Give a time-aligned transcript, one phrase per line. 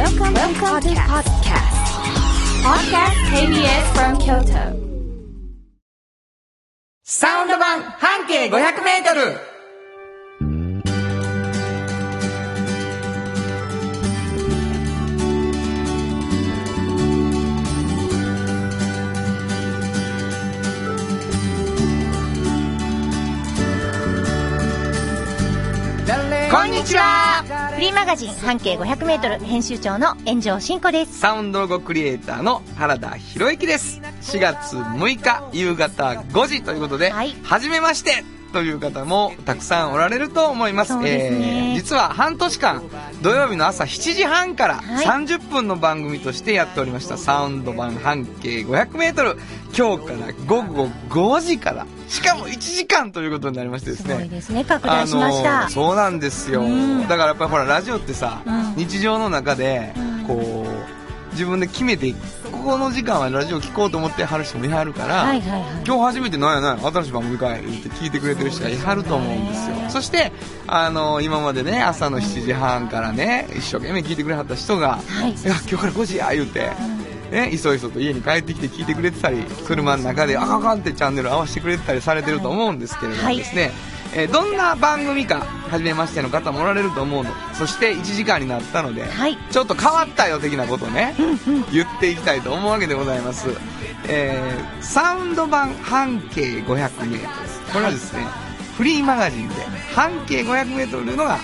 [0.00, 1.76] Welcome, Welcome to podcast.
[2.64, 4.64] Podcast KBS from Kyoto.
[7.04, 8.50] サウンド版半径500
[8.82, 9.49] メートル
[26.60, 27.42] こんにちは。
[27.74, 31.18] フリーマガジン半径 500m 編集長の炎上真子です。
[31.18, 34.02] サウンドロゴクリエイターの原田博之です。
[34.20, 37.34] 4月6日夕方5時ということで、はい。
[37.44, 40.96] 初めましてという方もたくさんおられると思います。
[40.96, 41.72] ね。
[41.72, 42.82] ー実は半年間
[43.22, 45.06] 土曜日の朝7時半からはい。
[45.06, 49.36] 30分の番組としてやっておりました、サウンド版半径 500m
[49.76, 51.86] 今日から午後5時から。
[52.08, 54.64] しかも1時間ということになりましてですすねごいですね。
[54.64, 57.02] 拡大しました、そうなんですよ、うん。
[57.02, 58.74] だからやっぱりほらラジオってさ、うん。
[58.76, 60.24] 日常の中でうん。
[60.26, 60.99] こう
[61.32, 62.12] 自分で決めて
[62.50, 65.84] ここの時間はラジオ聞こうと思ってはる人もいはるから、はいはいはい。
[65.86, 69.76] 今日初めてなんやなんや新しい番組かい言って聞いてくれてる人がいはると思うんですよ。
[69.88, 70.32] そして
[70.66, 75.32] あの今までね朝の7時半からね一生懸命聞いてくれはった人が「はい。
[75.32, 76.70] いや今日から5時や」言うて。
[77.30, 83.70] ね、いそいそと家に帰ってきて聞いてくれてたり車の中であかんあかんってチャンネル合わせてくれてたりされてると思うんですけれどもですね、
[84.12, 87.30] えーどんな番組か初めましての方もおられると思うの。
[87.54, 89.38] そして1時間になったので、はい。
[89.50, 91.14] ちょっと変わったよ的なことをね、
[91.72, 93.48] 言っていきたいと思うわけでございます、
[94.08, 96.66] えーサウンド版半径 500m
[97.72, 98.26] これはですね、
[98.76, 99.54] フリーマガジンで
[99.94, 101.38] 半径 500m というのが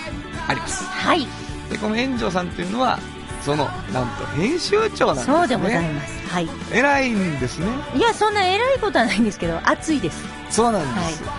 [0.47, 0.83] あります。
[0.83, 1.25] はい。
[1.69, 2.99] でこの炎上さんというのは
[3.41, 5.37] そのなんと編集長なんですね。
[5.37, 6.27] そうでございます。
[6.27, 6.49] はい。
[6.73, 7.67] 偉いんですね。
[7.95, 11.29] いやそんな偉いことはないんですけど熱いですそうなんです、も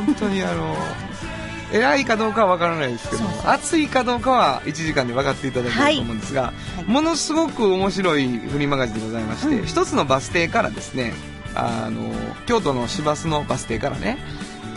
[0.00, 0.76] う本当にあの
[1.72, 3.50] 偉いかどうかは分からないですけどそうそう。
[3.50, 6.84] 熱いかどうかは1時間で分かっていただけると思うんですが、はい。
[6.84, 9.66] ものすごく面白いフリーマガジンでございまして、うん。
[9.66, 11.14] 一つのバス停からですね
[11.54, 12.12] あの
[12.46, 14.18] 京都の市バスのバス停からね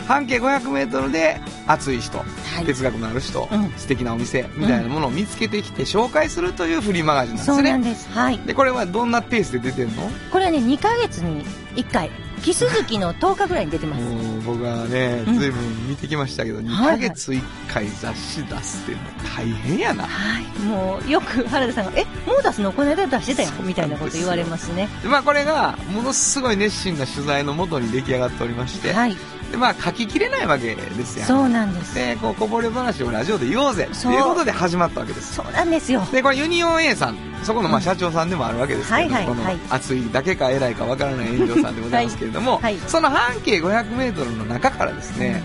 [0.06, 2.24] 半径 500m で熱い人、
[2.62, 2.64] い。
[2.64, 3.70] 哲学のある人、うん。
[3.76, 7.56] 素敵なお店みたいなものを見つけてきて紹介するというフリーマガジンなんですね。
[7.56, 8.08] そうなんです。
[8.08, 8.38] はい。
[8.38, 10.10] でこれはどんなペースで出てるの？
[10.32, 11.44] これはね2ヶ月に
[11.74, 12.10] 1回
[12.42, 14.02] キス月の10日ぐらいに出てます。
[14.02, 15.38] もう僕はね、うん。
[15.38, 17.00] ずいぶん見てきましたけど、2はい。
[17.00, 20.04] ヶ月1回雑誌出すっていうのは大変やな。
[20.04, 20.44] はい。
[20.60, 22.72] もうよく原田さんが「えもう出すの？
[22.72, 24.88] この間出してたよ」みたいなこと言われますね。
[25.02, 29.16] でまあこれが、ものすごい熱心な取材のもとに出来上がっておりまして、はい
[29.50, 31.24] でまあ書ききれないわけですよ。
[31.24, 31.94] そうなんです。
[31.94, 35.34] で、こう、こぼれ話をラジオで言おうぜ、ということで始まったわけです。
[35.34, 36.06] そうなんですよ。
[36.12, 37.82] で、これユニオン A さん、そこのまあうん。
[37.82, 39.58] 社長さんでもあるわけですけど、このはいはいはい。
[39.70, 42.62] 熱いだけか偉いかわからない炎上さんでございますけれども、はい。
[42.62, 45.42] はいその半径500メートルの中からですね、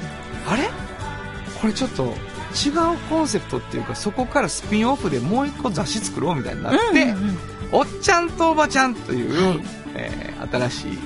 [0.48, 0.70] あれ？
[1.62, 7.38] これちょっと違うコンセプトっていうか、そこからスピンオフでもう一個雑誌作ろうみたいになって、うんうんうん。
[7.72, 9.60] おっちゃんとおばちゃんという、はい。
[9.94, 10.98] えー新しい、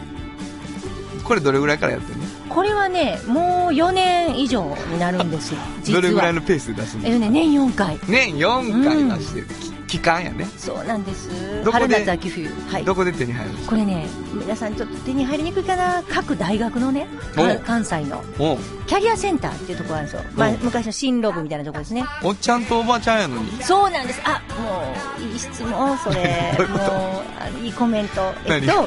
[1.25, 2.24] これどれぐらいからやってるの？
[2.55, 5.59] これはねもう4年以上になるんですよ
[5.91, 7.99] どれぐらいのペースで出すのえっとね年4回。
[8.07, 10.45] 年4回出してる、き期間やね。
[10.57, 11.63] そうなんです。
[11.63, 11.95] どこで？
[11.95, 12.49] 春夏秋冬。
[12.69, 12.85] はい。
[12.85, 13.69] どこで手に入るんですか？
[13.71, 16.03] これね皆さんちょっと手に入りにくいかな？
[16.09, 17.07] 各大学のね
[17.37, 18.23] お関西の。
[18.39, 18.57] お
[18.87, 22.03] キャリアセンターっていうところなんですよ、まあお、昔の進路部みたいなところですね。
[22.23, 23.63] おっちゃんとおばちゃんやのに？
[23.63, 24.21] そうなんです。
[24.25, 26.53] あもういい質問それ。
[26.57, 26.91] どういうこと？
[26.91, 28.33] もうあいいコメント。
[28.45, 28.79] えっ何と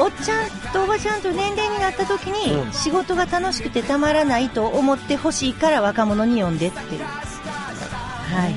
[0.00, 2.68] おおっちゃんとおばちゃんと年齢になった時に、う。
[2.68, 8.54] ん仕事が楽しくてたまらないと思ってほしいから若者に読んでってはい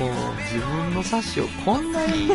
[0.00, 0.08] こう
[0.42, 2.30] 自分の冊子をこんなに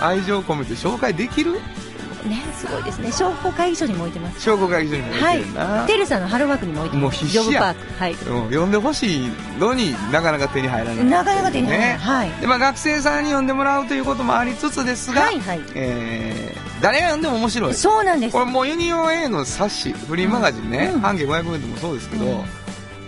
[0.00, 1.54] 愛情込めて紹介できる？
[1.54, 3.12] ねすごいですね。
[3.12, 4.40] 商工会議所にも置いてます。
[4.40, 7.22] 証拠会議所にも置いはいてるな、テレサの春枠にも置いてます。
[7.22, 7.74] もう必死や。
[7.98, 8.12] はい。
[8.12, 11.04] うん、読んでほしいのになかなか手に入らない。
[11.04, 11.90] なかなか手に入らない。
[11.92, 11.96] ね。
[11.98, 12.30] はい。
[12.40, 15.60] でまあ、学生さんに読んでもらうということもありつつですが、はいはい。
[15.74, 17.74] えー誰が読んでも面白い。
[17.74, 18.32] そうなんです。
[18.32, 21.00] これもうユニオン A の冊子フリーマガジンね、うん。
[21.00, 22.44] 半径 500m もそうですけど、うん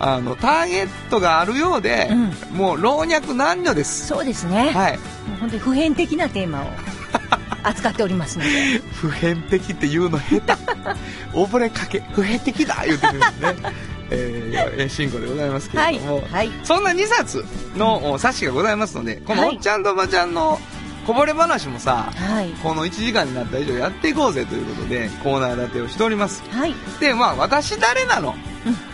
[0.01, 2.09] あのターゲットがあるようで、
[2.53, 4.07] もう老若男女です。
[4.07, 4.99] そうですね、はい。
[5.29, 6.67] もう本当に普遍的なテーマを
[7.63, 8.51] 扱っておりますので。
[8.95, 10.53] 普遍的って言うの下手。
[11.37, 12.01] 溺れかけ。
[12.13, 13.57] 普遍的だ言うてるんですね。
[14.13, 17.45] えー、進行でございますけれども、はいそんな2冊
[17.77, 19.57] のお冊子がございますのでこのはい。
[19.57, 20.59] おっちゃんとおばちゃんの
[21.07, 22.49] こぼれ話もさ、はい。
[22.63, 26.43] この1時間になった以上やっていこうぜということでコーナー立てをしております。
[26.51, 26.75] はい。
[26.99, 28.35] でまあ私誰なの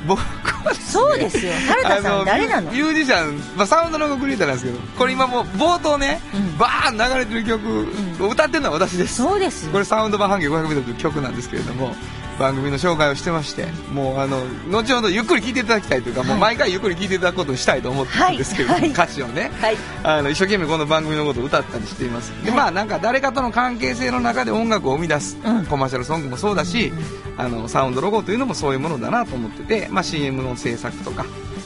[0.06, 1.52] 僕はそうですよ。
[1.68, 2.70] 原田さん誰なの？
[2.70, 6.56] ミュージシャン、まあ、サウンドのクリエイターなんですけど、これ今もう冒頭ね、うん。
[6.58, 7.88] バーン流れてる曲
[8.24, 9.16] を歌ってるのは私です。
[9.16, 11.94] そうですこれサウンド版半径 500m という曲なんですけれども、
[12.38, 19.50] 番組の紹介をしてまして、もうあの、後ほどゆっくり聴いていただきたいというか、もう毎回ゆっくり聴いていただくことにしたいと思ってるんですけれど歌詞をね。
[19.60, 19.76] はい。
[20.04, 22.30] あの一生懸命この番組のことを歌ったりしています。
[22.44, 22.58] で、はい。
[22.58, 26.92] まあなんか誰かとの関係性の中で音楽を生み出す、うんコマーシャルソングもそうだし、
[27.38, 31.24] あのサウンドロゴというのもそういうものだなと思ってて、まあ、CM の制作とか、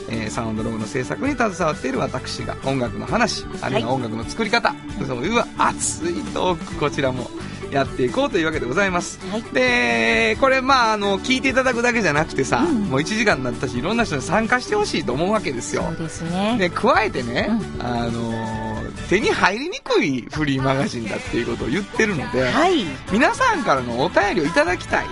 [0.08, 4.74] えーサウンドロゴの制作に携わっている私が音楽の話あるいは音楽の作り方、
[5.06, 7.30] そういう熱いトークこちらも
[7.70, 9.42] やっていこうというわけでございます、はい。
[9.54, 12.82] でこれまああの聞いていただくだけじゃなくてさ、うん。
[12.84, 15.84] もう1時間になったしいろんな人に参加してほしいと思うわけですよ。
[15.84, 16.56] そうですね。
[16.58, 17.48] で加えてね、
[17.78, 18.70] うあのー
[19.08, 22.84] 手に入りにくいフリーマガジンだっていうことを言ってるので、はい。
[23.12, 25.06] 皆さんからのお便りをいただきたい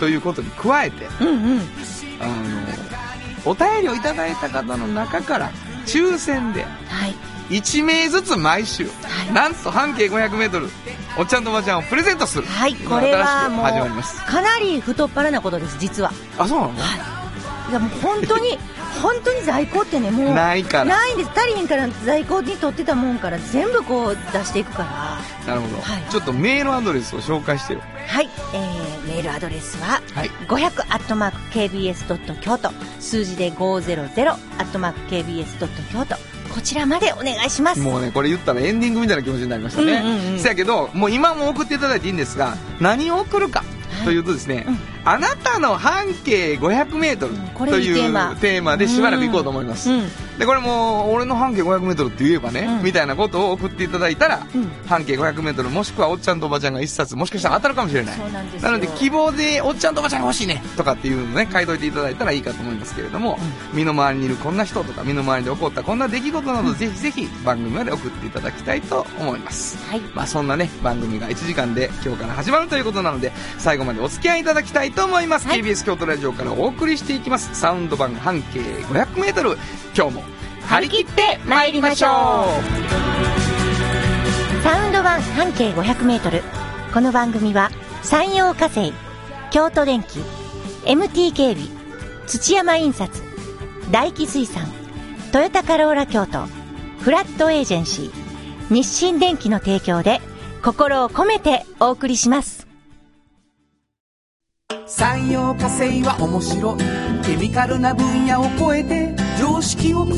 [0.00, 1.60] ということに加えて、うんうん。
[2.20, 2.88] あのー
[3.44, 5.50] お便りをいただいた方の中から
[5.86, 7.14] 抽選ではい。
[7.50, 8.90] 1名ずつ毎週、は
[9.30, 10.68] いなんと半径 500m
[11.18, 12.74] おっちゃんとおばちゃんをプレゼントするはい。
[12.74, 16.12] これはも新しく始まりますう、かなり太っ腹なことです、実は。
[16.38, 16.76] あそうなの、い
[17.72, 18.58] やもう本当に、
[19.02, 20.34] 本当に在庫ってね、もう。
[20.34, 21.30] ないからないんです。
[21.36, 24.84] 足りへんから在庫に取ってたもんから全部こう出していくか
[25.46, 25.54] ら。
[25.54, 28.28] なるほど、はいちょっとメールアドレスを紹介してよはい。
[28.54, 32.70] えー、メールアドレスは、はい500アットマーク KBS ドット京都
[33.00, 36.16] 数字で500アットマーク KBS ドット京都
[36.54, 37.80] こちらまでお願いします。
[37.80, 43.64] もうねこれ言ったらエンディングみたいな気持ちになりましたね、うんうんうんせやけどもう今も送っていただいていいんですが何を送るか
[44.04, 48.76] というとですね、うんあなたの半径 500m これいいというテーマ。
[48.76, 50.08] でしばらくいこうと思います、うん。
[50.38, 52.84] でこれもう俺の半径 500m って言えばね、うん。
[52.84, 54.70] みたいなことを送っていただいたら、うん。
[54.86, 58.18] 半径 500m もしくはおっちゃんとおばちゃんが一冊もしかしたら当たるかもしれない。
[58.60, 63.38] なので希望でおっちゃんとおばちゃんが欲しいねとかっていうのね書いといていただいたらいいかと思いますけれども、
[63.72, 69.78] 身の回りにいるこんな人とか身の回りで起こったこんな出来事など、ぜひぜひ番組まで送っていただきたいと思います。
[69.88, 70.00] はい。
[70.14, 75.60] まあそんなね番組が1時間で今日から始まるということなので最後までお付き合いいただきたいと思います、はい。
[75.60, 77.54] KBS 京都ラジオからお送りしていきます。
[77.54, 79.56] サウンド版半径 500m
[79.96, 80.22] 今日も
[80.62, 82.46] 張り切って参りましょ
[84.62, 86.42] サウンド版半径500メートル。
[86.92, 87.70] この番組は、
[88.02, 88.92] 山陽火星、
[89.50, 90.20] 京都電機、
[90.84, 91.68] MT 警備、
[92.26, 93.22] 土山印刷、
[93.90, 94.66] 大気水産、
[95.32, 96.46] トヨタカローラ京都、
[97.00, 100.20] フラットエージェンシー、日清電機の提供で、
[100.62, 102.57] 心を込めてお送りします。
[104.86, 106.78] 産業化成は面白い。
[107.24, 110.14] ケミカルな分野を超えて常識を覆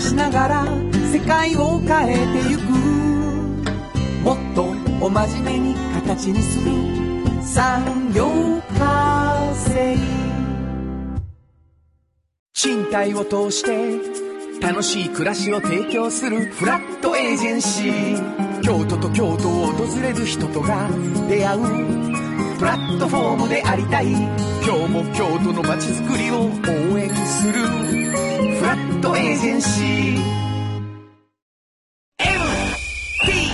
[0.00, 0.66] しながら
[1.12, 2.62] 世界を変えてゆく
[4.22, 4.64] もっと
[5.04, 6.72] お真面目に形にする
[7.42, 8.28] 産業
[8.78, 9.96] 化成
[12.52, 15.08] 賃貸を通して楽しい。
[15.10, 20.88] 暮らしを提供するフラットエージェンシー京都と京都を訪れる人とが
[21.28, 22.23] 出会う。
[22.58, 24.06] プラットフォームでありたい。
[24.12, 24.22] 今
[24.62, 27.52] 日も京都の街づくりを応援する。
[27.54, 30.18] フラットエージェンシー。
[32.18, 33.50] MT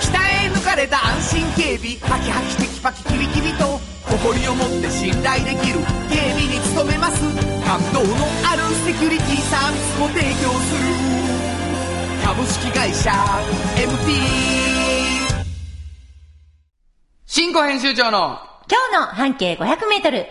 [0.00, 1.96] 北へ抜かれた安心警備。
[2.08, 3.80] ハキハキテキパキキビキビと。
[4.06, 5.80] 誇りを持って信頼できる。
[6.08, 7.20] 警備に努めます。
[7.66, 10.84] 感動のあるセキュリティサービスも提供する。
[12.24, 13.10] 株式会社
[13.76, 15.09] MT
[17.32, 20.26] 新庫編集長の今日の半径500メートル。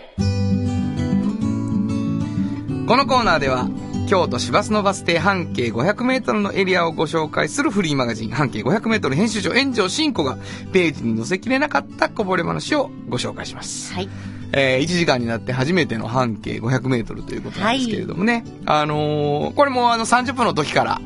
[2.86, 3.70] このコーナーでは
[4.06, 10.36] 京都市バスのバス停半径 500m のエリアをご紹介するフリーマガジン半径 500m 編集長炎上真子が
[10.74, 13.94] ページに載せきれなかったこぼれ話をご紹介します。
[13.94, 14.08] はい。
[14.52, 18.44] えー1時間になって初めての半径 500m ということなんですけれどもね。
[18.66, 21.00] あのーこれもあの30分の時から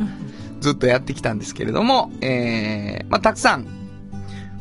[0.58, 3.83] ずっとやってきたんですけれども、えーまあたくさん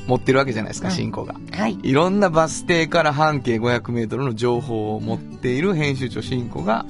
[0.08, 1.36] 持ってるわけじゃないですか、うん真子が。
[1.52, 1.78] はい。
[1.82, 6.86] いろんなバス停から半径500メートルの情報を持っている編集長新子が、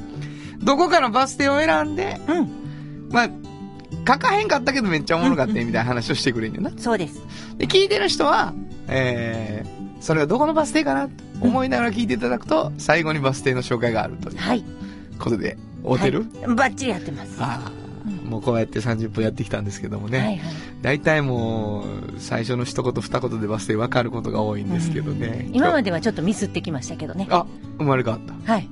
[0.63, 3.09] どこかのバス停を選んで、うん。
[3.11, 3.29] まあ、
[4.07, 6.71] 書かへんかったけどめっちゃおもろかったねみたいな話をしてくれんねんな。
[6.77, 7.21] そうです。
[7.57, 8.53] で、聞いてる人は、
[8.87, 14.63] えー、それがどこのバス停かなと思いながら聞いていただくと、最後にバス停の紹介があるというはい。
[15.19, 17.39] ことで、合うてる、はいバッチリやってます。
[17.39, 17.71] はああ、
[18.33, 20.17] もうこうやって30分やってきたんですけどもね。
[20.17, 20.39] いはい。
[20.81, 25.47] 大体もう、最初の一言二言でバス停分かることが多いんですけどね。
[25.53, 27.27] 今まではちょっとミスってきましたけどね。
[27.29, 27.45] あ、
[27.77, 28.51] 生まれ変わった。
[28.51, 28.67] はい。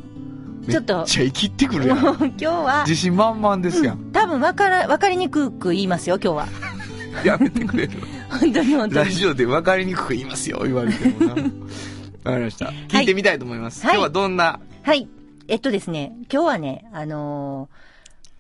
[0.68, 2.00] ちょっとめっちゃ生きってくるやん。
[2.00, 4.12] 今日は、自信満々ですやん。
[4.12, 6.48] 多分分から、分かりにくく言いますよ、今日は。
[7.24, 8.00] やめてくれる。
[8.30, 9.06] 本当に本当に。
[9.06, 11.34] ラジオで分かりにくく言いますよ、言われてもな。
[12.26, 12.74] わかりました。
[12.88, 13.86] 聞いてみたいと思います。
[13.86, 14.60] はい今日はどんな？
[14.82, 15.08] はい。
[15.48, 17.81] えっとですね、今日はね、あのー、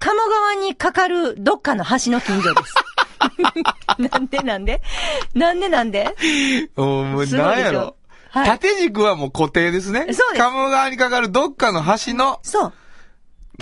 [0.01, 2.75] 鴨川にかかるどっかの橋の近所です。
[4.11, 4.81] なんでなんで？
[5.35, 6.15] なんでなんで？
[6.75, 7.95] おもうやろ？
[8.31, 9.99] はい縦軸はもう固定ですね。
[10.01, 12.73] そうです鴨川にかかるどっかの橋の、そう。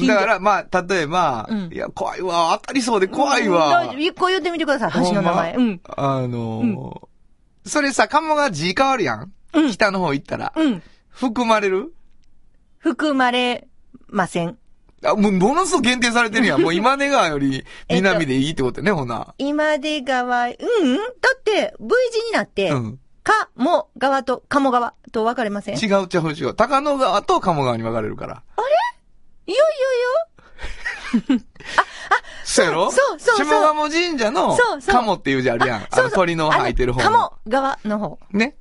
[0.07, 3.69] だからまあ、例えば、うんいや、怖いわ、当たりそうで怖いうんわ。
[3.69, 5.53] 大丈夫一個言ってみてください、橋の名前。
[5.55, 5.81] ほうん。
[5.85, 9.31] まあのーそれさ、鴨川字変わるやん。
[9.53, 10.53] うん北の方行ったら。
[10.55, 10.81] うん。
[11.09, 11.93] 含まれる？
[12.77, 13.67] 含まれ
[14.07, 14.57] ません。
[15.05, 16.61] あ、もう、ものすごく限定されてるやん。
[16.63, 19.33] もう今出川より南でいいってことね、ほな。
[19.37, 21.03] 今出川、うん、うんだ
[21.35, 22.99] って、V 字になって、うん。
[23.23, 25.75] か、も、川と、鴨川と分かれません？
[25.75, 26.53] い違うちゃう違う。
[26.55, 28.43] 高野川と鴨川に分かれるから。
[29.47, 29.63] やいや
[32.43, 32.91] そうやろ？
[32.91, 35.87] そうそうそう下鴨神社のそうそう鴨っていう字あるやん。
[35.89, 37.01] あの鳥の生えてる方。
[37.01, 38.19] 鴨川の方。
[38.31, 38.55] ね？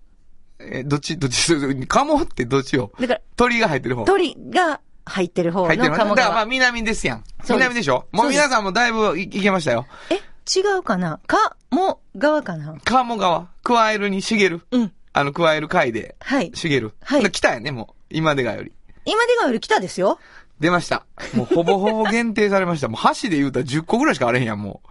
[0.60, 2.90] え、どっち、どっち、鴨ってどっちよ？
[3.00, 4.04] だから、鳥が入ってる方。
[4.04, 5.98] 鳥が入ってる方の入ってる方。
[5.98, 6.46] 鴨だからまあ川。
[6.46, 7.24] 南ですやん。
[7.48, 8.06] 南でしょ？
[8.12, 9.86] もう皆さんもだいぶいいけましたよ。
[10.10, 11.20] え、違うかな？
[11.26, 12.76] か、も、川かな？
[12.84, 13.48] 鴨川。
[13.62, 14.60] 加えるに茂る。
[14.70, 14.92] うん。
[15.12, 16.52] あの、加える貝ではい。
[16.54, 16.94] 茂る。
[17.02, 17.94] はいで北やね、もう。
[18.10, 18.72] 今出川より。
[19.04, 20.18] 今出川より北ですよ。
[20.60, 21.06] 出ました。
[21.34, 22.88] もうほぼほぼ限定されました。
[22.88, 24.72] もう箸で言うたら10個ぐらいしかあれへんやん、もう。
[24.72, 24.84] もう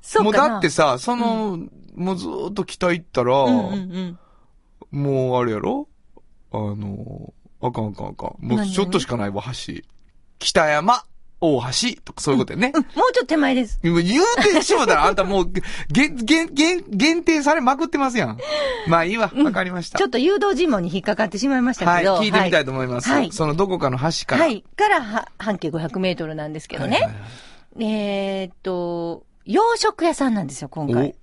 [0.00, 0.48] そうかな？
[0.54, 1.58] だってさ、その、
[1.94, 4.18] もうずーっと北行ったら、うんうん
[4.92, 5.02] うん。
[5.02, 5.88] もうあれやろ？
[6.50, 8.46] あの、あかんあかんあかん。
[8.46, 8.70] もう何？
[8.70, 9.82] ちょっとしかないわ、橋。
[10.38, 11.04] 北山、
[11.40, 12.72] 大橋とかそういうことやね。
[12.74, 13.78] うん、もうちょっと手前です。
[13.84, 14.02] 言う
[14.42, 18.38] てしもたらあんたもう、げ、げ、げ、限定されまくってますやん。
[18.88, 19.98] まあいいわ、わかりました。
[19.98, 22.18] ちょっと誘導尋問に引っかかってしまいましたはい、けど。
[22.18, 23.08] 聞いてみたいとと思います。
[23.08, 24.44] はいそのどこかの橋から。
[24.44, 24.64] はい。
[24.76, 26.96] からは、半径500メートルなんですけどね。
[26.96, 27.22] はいはいはい
[27.80, 31.14] えーっと、洋食屋さんなんですよ、今回。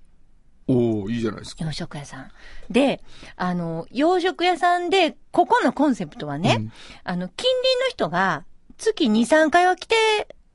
[0.67, 1.63] お、おーいいじゃないですか。
[1.65, 2.31] 洋食屋さん。
[2.69, 3.01] で、
[3.35, 6.71] あの、洋食屋さんで、ここのコンセプトはね、うん
[7.03, 8.45] あの、近隣の人が
[8.77, 9.95] 月2、3回は来て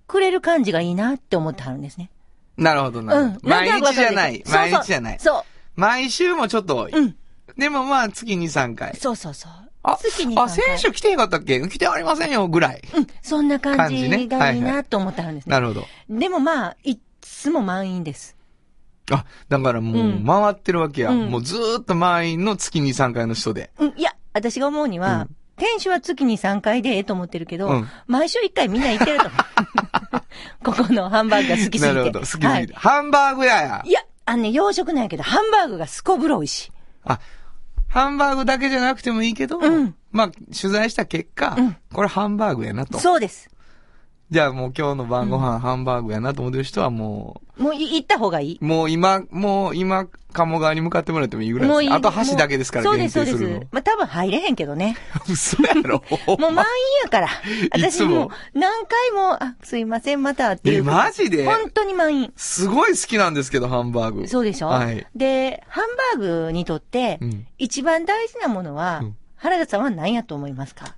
[0.06, 2.10] くれる感じがいいなって思ってはるんですね。
[2.56, 3.48] なるほどなるほど。
[3.48, 4.42] 毎日じゃない。
[4.50, 5.18] 毎日じゃない。
[5.20, 5.42] そう。
[5.76, 6.92] 毎週もちょっと多い。
[6.92, 7.16] うん。
[7.56, 8.96] でもまあ月2、3回。
[8.96, 9.52] そうそうそう。
[9.82, 10.56] あ、月に3あ、回。
[10.56, 11.60] 選手来てへんかったっけ？
[11.60, 12.82] 来てありませんよ、ぐらい。
[12.94, 13.06] うん。
[13.22, 15.50] そんな感じがいいなと思ってはるんですね。
[15.52, 15.86] なるほど。
[16.10, 18.36] でもまあ、いっつも満員です。
[19.16, 21.10] あ、だからもううん回ってるわけや。
[21.10, 23.70] うんもうずーっと満員の月2、3回の人で。
[23.78, 23.94] うん。
[23.96, 30.22] いや、私が思うには、うん店主は月に3回でええと思ってるけど、うん毎週1回みんな行ってると思う。
[30.64, 31.86] ここのハンバーグが好きすぎて。
[31.86, 32.48] なるほど、好きすぎて。
[32.48, 33.90] はいハンバーグ屋やい。
[33.90, 36.72] や、あのね、洋食なんやけど、ハンバーグがすこぶる美味しい。
[37.04, 37.20] あ、
[37.88, 42.98] ハンバーグだけじゃなくてもいいけど、うんまあ、取材した結果、うんこれハンバーグやなと。
[42.98, 43.50] そうです。
[44.30, 48.58] じゃあもう今日の晩ご飯、ハンバーグやなと思ってる人はももうい行った方がいい？
[48.62, 51.90] う、もう今、もう今、鴨川に向かってもらってもいいぐらいですもういい。
[51.90, 53.66] あと橋だけですから、そうです、そうです。
[53.72, 54.96] まあ、多分入れへんけどね。
[55.28, 56.04] 嘘やろ
[56.38, 56.54] もう満員
[57.02, 57.28] やから。
[57.74, 60.84] 私つも何回も、あ、すいません、またっていえ、う。
[60.84, 61.44] マジで？
[61.44, 62.32] 本当に満員。
[62.36, 64.28] すごい好きなんですけど、ハンバーグ。
[64.28, 64.68] そうでしょ？
[64.68, 65.04] はい。
[65.16, 70.94] で、ハンバーグにとって、うん一番大事なものは、うん原田さんは何やと思いますか？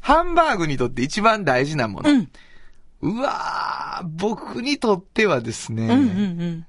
[0.00, 2.10] ハンバーグにとって一番大事なもの。
[2.10, 2.28] うん。
[3.02, 6.00] うわー、僕にとってはですね、うんうんう
[6.46, 6.66] ん。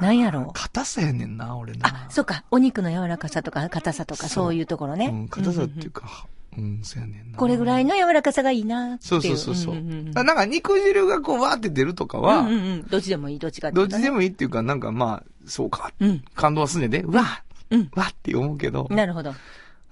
[0.00, 2.06] 何やろう硬さやねんな、俺な。
[2.06, 2.44] あ、そうか。
[2.50, 5.06] お肉の柔らかさとか硬さとかそういうところね。
[5.06, 7.38] うん、硬さってんんいうか、うん、そうやねんな。
[7.38, 9.08] これぐらいの柔らかさがいいなってい。
[9.08, 9.74] そううそうそうそう。
[9.74, 12.86] なんか肉汁がこうわーって出るとかは、うんうんうん。
[12.86, 16.24] どっちでもいい、どっちかどっちでもいいっていうか、なんかまあ、そうか、うん。
[16.34, 17.90] 感動はすんねんで、うわうん。
[17.94, 19.34] わって思うけど、なるほど。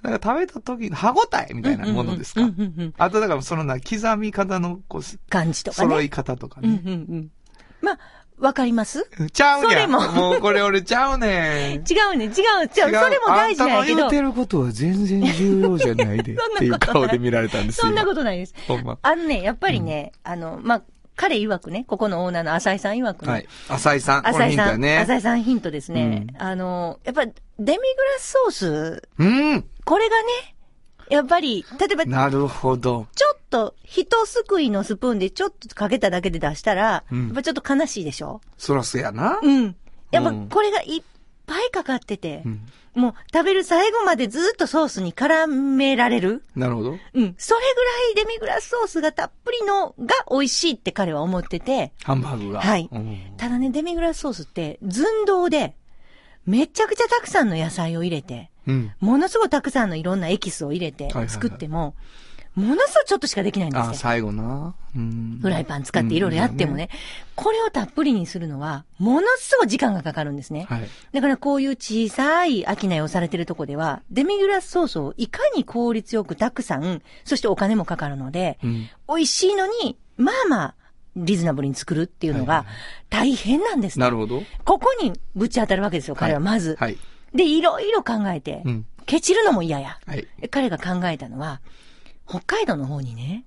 [0.03, 1.17] なんか食べた時の歯応
[1.49, 2.43] えみたいなものですか？
[2.43, 2.95] うんうんうんうん。
[2.99, 5.89] あとだからそのな、刻み方のこう、感じとかね。
[5.89, 6.79] 揃い方とかうんうね。
[6.83, 7.31] んうん。
[7.83, 7.99] まあ、
[8.39, 9.09] わかります？
[9.33, 9.71] ちゃうねん。
[9.71, 11.81] それももうこれ俺ちゃうねん。
[11.91, 12.71] 違うね、違う、違う。
[12.73, 14.11] それも大事なんやけどあんたの言う。
[14.11, 16.35] てることは全然重要じゃないで。
[16.35, 17.87] っていう 顔で見られたんですよ。
[17.87, 18.55] そんなことないです。
[18.69, 18.99] ほんま。
[19.03, 20.83] あのね、やっぱりね、あの、まあ、
[21.17, 23.49] 彼曰くね、ここのオーナーの浅井さん曰くね、はい。
[23.71, 24.29] 浅井さん。
[24.29, 24.99] 浅井さん、ね。
[24.99, 26.29] 浅井さんヒントですね。
[26.39, 27.79] あの、やっぱ、デミグラ
[28.21, 29.65] スソース、うん。
[29.89, 30.55] これがね、
[31.09, 33.07] やっぱり、例えば、なるほど。
[33.15, 38.43] ちょっと、一すくいのスプーンでちょっとかけただけで出したら、うんやっぱちょっと悲しいでしょ？
[38.59, 39.41] そらそうやな。
[39.43, 39.77] うん。
[40.11, 41.03] やっぱうんこれがいっ
[41.47, 46.43] ぱいかかってて、うんもう食べる最後までずっとソースに絡められる？
[46.55, 46.91] なるほど。
[46.91, 46.99] うん。
[47.39, 47.85] それぐ
[48.19, 52.61] らいデミグラスソースがたっぷりのが美味しいって彼は思ってて、ハンバーグが。
[52.61, 55.75] はいうんただね、デミグラスソースって寸胴で、
[56.45, 58.93] めちゃくちゃたくさんの野菜を入れて、うん。
[59.01, 61.95] ものすごいたくさんのいろんなエキスを入れてはいはいはい作っても、
[62.55, 63.95] ものすごいちょっとしかできないんですあ、よ。
[63.95, 64.75] 最後な。
[64.97, 65.39] うん。
[65.41, 66.89] フライパン使っていろいろやってもね。
[67.37, 70.67] これをたっぷりにするのは、ものすごい時間がかかるんですね。
[70.69, 70.89] はい。
[71.13, 78.89] だからこういう小さい商いをされてるとこでは、デミグラスソースをいかに効率よくたくさん、そしてお金もかかるので、うん。
[79.09, 80.75] 美味しいのに、まあまあ、
[81.15, 82.65] リーズナブルに作るっていうのが
[83.09, 84.05] 大変なんですね。
[84.05, 84.43] なるほど。
[84.65, 86.77] ここにぶち当たるわけですよ、彼はまず。
[86.79, 86.99] はい。
[87.35, 88.87] で、いろいろ考えて、うん。
[89.07, 89.99] ケチるのも嫌や。
[90.07, 90.27] はい。
[90.41, 91.61] で彼が考えたのは、
[92.27, 93.45] 北海道の方にね。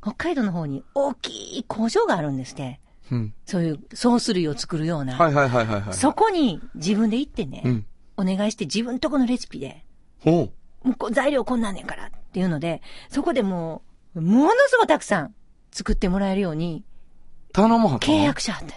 [0.00, 2.80] 北海道の方に大きい工場があるんですって。
[3.10, 3.34] うん。
[3.44, 5.16] そういうソース類を作るような。
[5.16, 5.94] はいはいはいはいはい。
[5.94, 7.86] そこに自分で行ってね、うん。
[8.16, 9.84] お願いして自分とこのレシピで、
[10.24, 10.50] おう。
[10.84, 13.82] もう材料こんなんねんからっていうので、そこでも
[14.14, 15.34] う、ものすごいたくさん
[15.72, 16.84] 作ってもらえるように
[17.52, 18.74] 頼むはった契約しはった。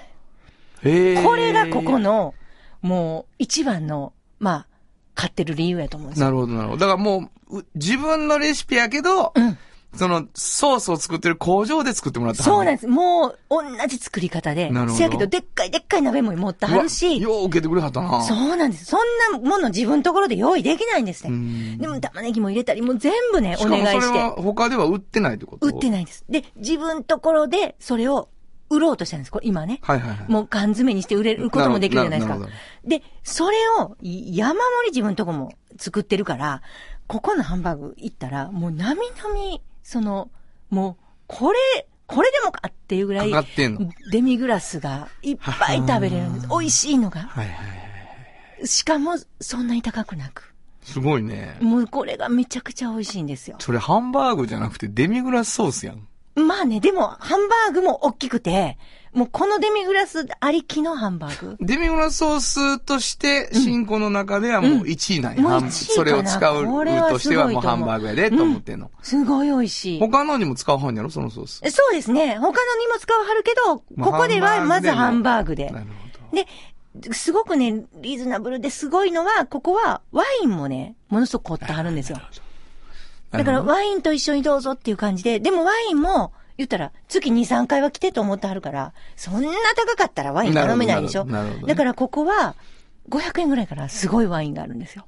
[0.89, 1.23] へえ。
[1.23, 2.33] これがここの、
[2.81, 4.67] もう一番の、まあ、
[5.15, 6.25] 買ってる理由やと思うんですよ。
[6.25, 6.79] なるほどなるほど。
[6.79, 9.57] だからもう、う自分のレシピやけど、うん。
[9.95, 12.87] その、ソースを作ってる工場で作ってもらったでそうなんです。
[12.87, 14.69] もう、同じ作り方で。
[14.69, 18.21] なるほどせやけど、でっかいでっかい鍋も持ってはるし、よう受けてくれはったな。
[18.21, 18.85] そうなんです。
[18.85, 18.99] そん
[19.33, 21.37] なもの自分のところで用意できないんですうね。
[21.37, 21.77] ん。
[21.79, 24.31] でも玉ねぎも入れたり、もう全部ね、おしかも願いしてそれは。
[24.33, 25.65] 他では売ってないってこと？
[25.65, 26.23] 売ってないんです。
[26.29, 28.29] で、自分ところでそれを
[28.69, 29.31] 売ろうとしたんです。
[29.31, 29.79] これ今ね。
[29.81, 30.31] はいはいはい。
[30.31, 32.39] もう缶詰にして売れることもできるじゃないですか。
[32.85, 36.61] で、それをい山盛り自分とこも作ってるから、
[37.07, 40.29] ここのハンバーグ行ったら、もうなみなみ、その、
[40.69, 43.31] もう、これ、これでもかっていうぐらい
[44.11, 46.47] デミグラスがいっぱい食べれるんです。
[46.47, 47.21] 美味しいのが。
[47.21, 47.61] はいはいは
[48.63, 48.67] い。
[48.67, 50.53] しかも、そんなに高くなく。
[50.83, 51.57] すごいね。
[51.61, 53.57] もうこれがめちゃくちゃ美味しいんですよ。
[53.59, 56.07] それハンバーグじゃなくてデミグラスソースやん。
[56.45, 58.77] まあね、でも、ハンバーグも大きくて、
[59.13, 61.57] もうこのデミグラスありきのハンバーグ？
[61.59, 65.41] デミグラスソースとして、新婚の中ではもう1位なんや。
[65.41, 66.65] もうハン1位それを使う
[67.09, 68.91] としてはもうハンバーグやで、と思ってんの。
[69.01, 69.99] すごい美味しい。
[69.99, 71.61] 他のにも使うはんやろそのソース。
[71.71, 72.37] そうですね。
[72.37, 75.79] 他のにも使わはるけど、まあここではまずハンバーグでな。
[75.79, 75.85] る
[76.31, 82.19] ほで、すごくね、リーズナブルですごいのは、ここはワインもね、ものすごく凝ってはるんですよ。
[83.31, 83.37] ど。
[83.37, 91.23] だからワインと一緒にどうぞっていう感じで、でもワインも、言ったら、月2、3回は来てと思ってはるから、そんな高かったらワイン頼めないでしょ。
[91.23, 92.55] なるほどねだからここは、
[93.09, 95.05] 500円ぐらいからすごいワインがあるんですよ。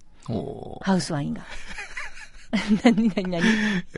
[0.81, 1.43] ハウスワインが。
[2.83, 3.33] 何 何何？
[3.33, 3.41] や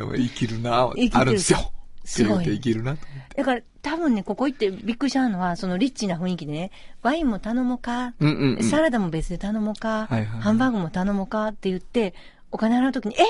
[0.05, 1.71] っぱ生きるな生きてるあるんですよ。
[2.05, 2.97] すごい生きるな。
[3.35, 8.63] だから多分ね、ここ行ってびっくりしたのは、そのリッチな雰囲気でね、ワインも頼もうか、うんうんうん。
[8.63, 12.13] サラダも別で頼もうか、はいはいハンバーグも頼もうかって言って、
[12.51, 13.23] お金払うときに、え？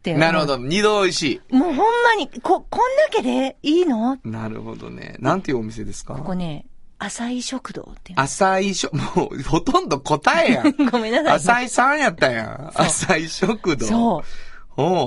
[0.00, 0.14] って。
[0.14, 0.56] なるほど。。
[0.56, 1.84] 二度美味しもうほんま
[2.18, 2.80] に、こ、こん
[3.12, 4.16] だけでいいの？
[4.16, 4.28] い。
[4.28, 5.16] なるほどね。
[5.20, 6.14] なんていうお店ですか？
[6.14, 6.64] ここね、
[6.98, 10.74] 浅い食堂っていう浅いしょ、もう、ほとんど答えやん。
[10.78, 10.88] の。
[10.90, 11.36] ごめんなさい。
[11.36, 12.72] 浅井さんやったやん。
[12.74, 13.86] 浅井食堂。
[13.86, 14.24] そ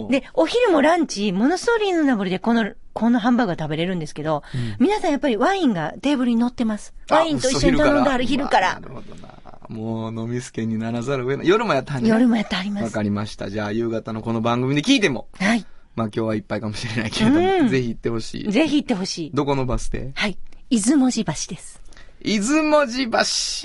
[0.09, 0.11] う。
[0.11, 4.43] で、お昼もランチ、ものすごいリーズナブルでこの、このハンバーグが食べれるんですけど、
[4.77, 6.93] 皆さんやっぱりワインがテーブルに乗ってます。
[7.09, 8.79] あワインと一緒に頼んである昼からな。
[8.87, 9.29] るほどな。
[9.73, 11.47] もう飲みすけにならざるを得ない。
[11.47, 12.93] 夜もやったんね夜もやってありまわす。
[12.93, 13.49] かりました。
[13.49, 15.65] じゃあ夕方のこの番組で聞いても、はい。
[15.95, 18.51] まあ今日はいっぱいかもしれないけれども、うんぜひ行ってほしい。
[18.51, 19.31] ぜひ行ってほしい。
[19.33, 20.37] どこのバス停はい。
[20.69, 21.81] 出雲寺橋です。
[22.23, 23.17] 出雲寺橋。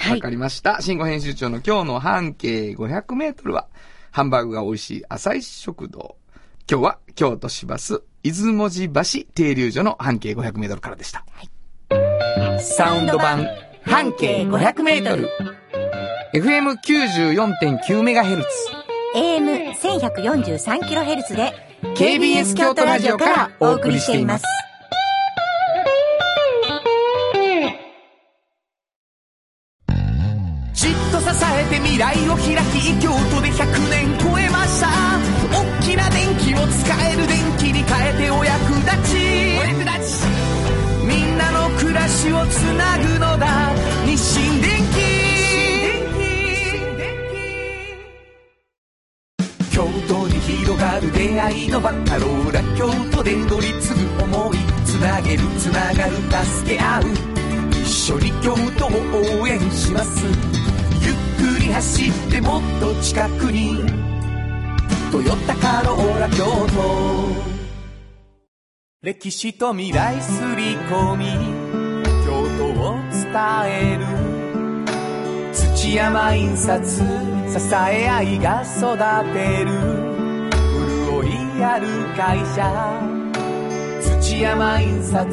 [0.02, 0.80] はいわかりました。
[0.80, 3.66] 新語編集長の今日の半径500メートルは、
[4.10, 6.16] ハンバーグが美味しい浅井食堂。
[6.70, 11.24] 今日は京都市バス、出雲寺橋停留所の半径500メートルからでした。
[12.60, 13.46] サウンド版
[13.84, 15.30] 半径500メートル。
[16.34, 18.48] FM94.9 メガヘルツ。
[19.14, 21.54] AM1143kHz で
[21.96, 24.44] KBS 京都ラジオからお送りしています。
[30.74, 31.30] じっと支え
[31.70, 34.88] て未来を開き京都で100年超えました
[35.50, 39.16] 大きな電気を使える電気に変えてお役立ち
[39.58, 40.22] お役立ち
[41.04, 43.72] みんなの暮らしをつなぐのだ
[44.06, 44.47] 日清
[51.18, 57.02] 出会いのバカローラ京都で乗り継ぐ思いつなげるつながる助け合う。
[57.72, 60.24] 一緒に京都を応援します。
[61.02, 63.78] ゆっくり走ってもっと近くに
[65.10, 67.58] 「トヨタカローラ京都」
[69.02, 71.26] 歴史と未来すり込み。
[72.24, 73.34] 京都を伝
[73.66, 74.06] える。
[75.52, 77.02] 土山印刷支
[77.74, 78.96] え合いが育
[79.34, 80.07] てる。
[81.64, 83.18] ある会社。
[84.20, 85.26] 土山印刷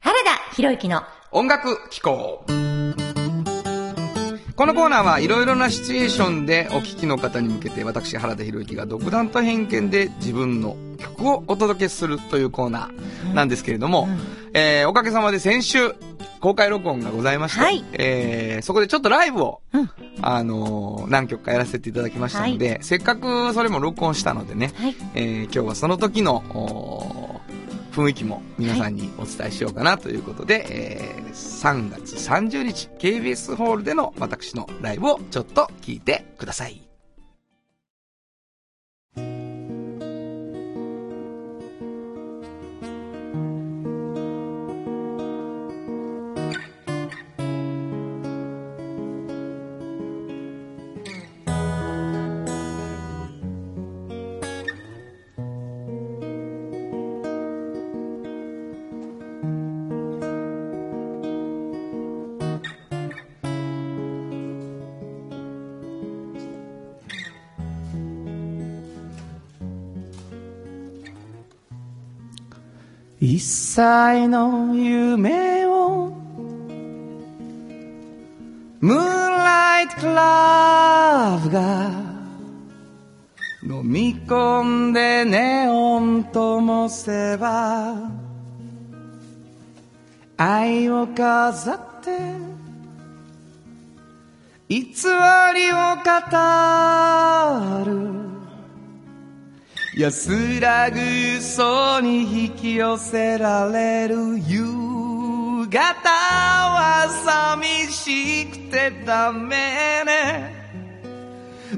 [0.00, 1.02] 原田博之の。
[1.30, 2.44] 音楽機構。
[4.58, 14.08] このコーナーはいろいろなシチュエーションでお聞きの方に向けて私原田博之が独断と偏見で自分の曲をお届けするというコーナーなんですけれども、
[14.54, 15.94] えーおかげさまで先週
[16.40, 17.84] 公開録音がございまして、はい。
[17.92, 19.90] えーそこでちょっとライブを、うん。
[20.22, 24.96] あのー何曲かやらせていただきましたので、せっかくそれも録音したのでね、はい。
[25.14, 26.42] えー今日はその時の
[27.98, 36.87] 雰囲気も皆さんにお伝えしようかなということで、えー3月30日 KBS ホールでの私のライブをちょっと聞いてください。
[73.30, 76.16] 一切の夢を
[78.80, 78.98] ムーン
[79.36, 81.90] ライトクラブが
[83.62, 87.96] 飲み込んでネオンともせば
[90.38, 92.16] 愛を飾って
[94.70, 96.14] 偽りを語
[97.84, 98.17] る。
[99.98, 101.00] 安らぐ
[101.38, 104.64] 嘘に引き寄せられる夕
[105.68, 109.56] 方は寂しくてダメ
[110.06, 110.54] ね。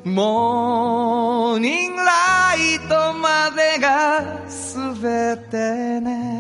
[0.05, 6.40] モーニングライトまでが全てね。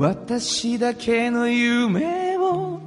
[0.00, 2.80] 私だけの夢を。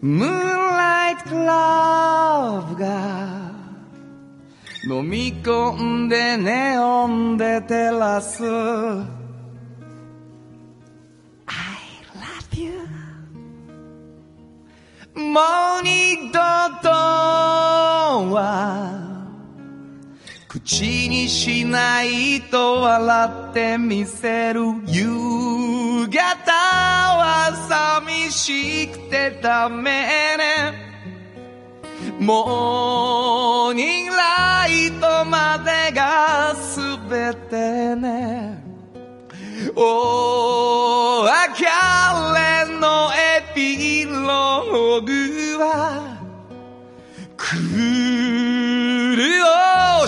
[0.00, 3.50] ムーンライトクラブが
[4.88, 8.46] 飲み込んでネオンで照らす I
[12.14, 12.70] love you
[15.16, 15.40] も
[15.80, 16.47] う二度
[20.68, 24.60] 口にしないと笑ってみせる。
[24.84, 27.50] 夕方は
[28.04, 30.74] 寂しくてダメね。
[32.20, 36.54] モーニングライトまでが
[37.08, 38.62] 全てね。
[39.74, 46.18] お別れのエピローグは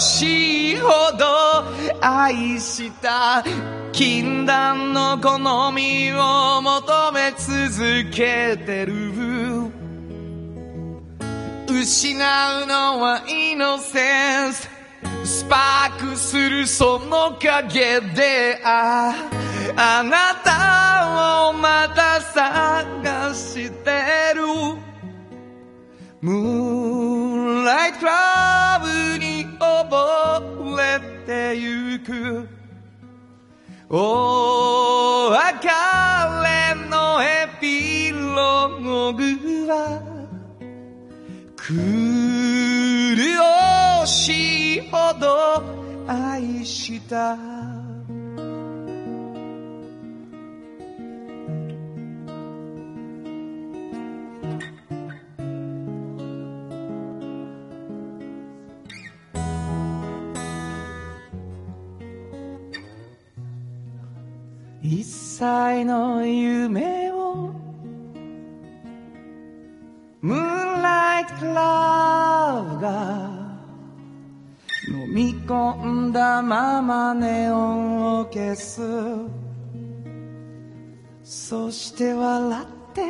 [0.01, 1.27] しいほど
[2.01, 3.45] 愛した
[3.93, 5.39] 禁断の好
[5.73, 9.71] みを求め続けてる。
[11.69, 14.69] 失うのはイノセンス。
[15.25, 19.15] スパークするその影であ
[19.77, 24.43] あなたをまた探してる。
[26.21, 32.49] ムーンライトラブに溺れてゆく。
[33.91, 35.73] お別れ
[36.89, 40.01] のエピローグは
[41.57, 41.71] 苦
[44.07, 45.63] しいほど
[46.07, 47.80] 愛した。
[64.91, 67.53] 一切の夢を
[70.21, 73.31] ムーンライトクラブが
[74.89, 78.83] 飲み込んだままネオンを消す。
[81.23, 83.03] そして笑って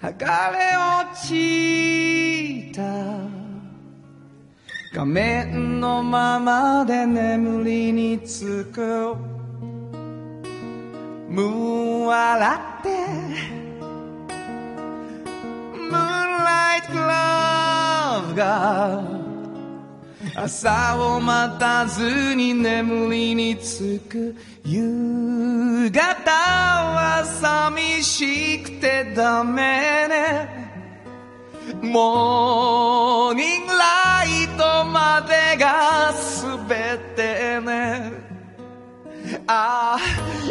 [0.00, 0.58] 剥がれ
[1.04, 3.43] 落ちた。
[4.94, 9.16] 画面のままで眠りにつく。
[11.28, 12.88] ムーン笑って。
[15.74, 19.02] ムーンライトラブが
[20.36, 24.36] 朝を待たずに眠りにつく。
[24.64, 30.63] 夕方は寂しくてダメね。
[31.82, 36.68] モーニングライトまでが全
[37.16, 38.12] てね。
[39.46, 39.98] あ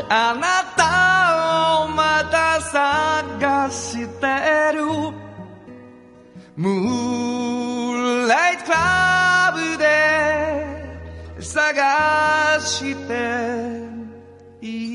[0.10, 4.84] ああなたをまた探してる。
[6.56, 9.84] ムーンライトクラブで
[11.40, 13.12] 探して
[14.62, 14.93] いる。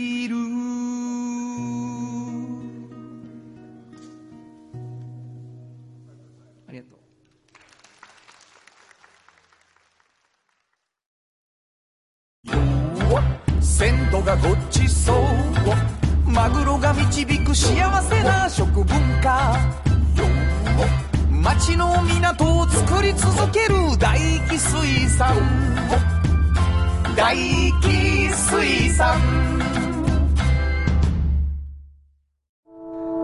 [13.78, 15.16] 鮮度がごちそう
[16.28, 18.86] マグロが導く幸せな食文
[19.22, 19.56] 化。
[21.30, 24.18] 町の港を作り続ける大
[24.50, 25.32] 気水産
[27.16, 27.36] 大
[27.80, 29.16] 気水産。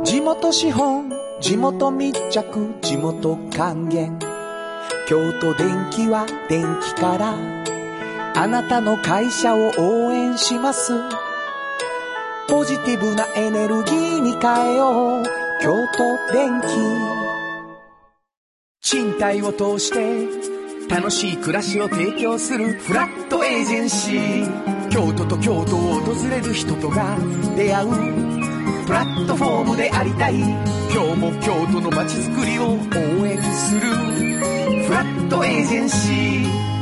[0.05, 4.17] 地元資本地元密着地元還元。
[5.09, 7.74] 京都電気は電気から。
[8.37, 10.93] あなたの会社を応援します。
[12.49, 15.25] ポジティブなエネルギーに変えよう。
[15.63, 16.67] 京都電気
[18.83, 20.29] 賃貸を通して
[20.93, 24.89] 楽しい暮らしを提供するフラットエージェンシー。
[24.91, 27.17] 京都と京都を訪れる人とが
[27.57, 27.89] 出会う。
[28.85, 30.35] プラットフォームでありたい。
[30.41, 33.81] 今日も京都の街づくりを応援する。
[34.87, 36.74] フラットエージェンシー。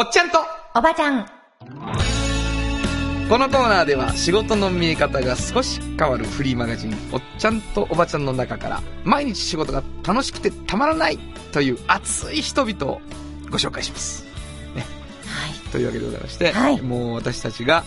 [0.00, 0.38] おっちゃんと
[0.76, 1.26] おばちゃん。
[3.28, 11.18] このコーナーでは仕事の見え方が少し変わるフリーマガジン「おっちゃんとおばちゃん」の中から毎日仕事が楽しくてたまらない
[11.50, 13.00] という熱い人々を
[13.50, 14.24] ご紹介します。
[14.76, 14.86] ね、
[15.26, 15.70] はい。
[15.72, 17.82] というわけでございまして、はいもう私たちが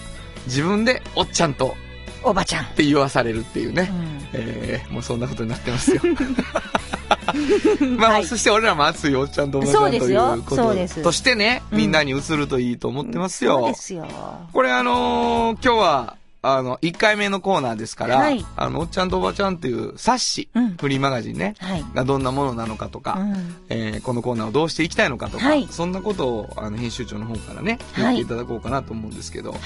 [0.48, 1.78] 自分で「おっちゃんと」
[2.24, 2.66] おばちゃん。
[2.66, 4.22] って言わされるっていうね、うん。
[4.34, 6.02] えーもうそんなことになってますよ。
[7.98, 8.26] まあ、はい。
[8.26, 11.78] そして俺らも熱いおっちゃんとおばちゃんといそうこととしてね、うん。
[11.80, 13.60] みんなに移るといいと思ってますよ。
[13.60, 14.08] そうですよ。
[14.54, 18.44] これあのー今日は、あの、1回目のコーナーですから、はい。
[18.56, 20.76] あの、おっちゃんとおばちゃんっていう冊子、うん。
[20.76, 21.86] フリーマガジンね、はい。
[21.94, 23.56] がどんなものなのかとか、うん。
[23.70, 25.68] えーこのコーナーをどうしていきたいのかとか、はい。
[25.70, 28.16] そんなことをあの編集長の方からね、言はい。
[28.16, 29.62] っていただこうかなと思うんですけど、はい。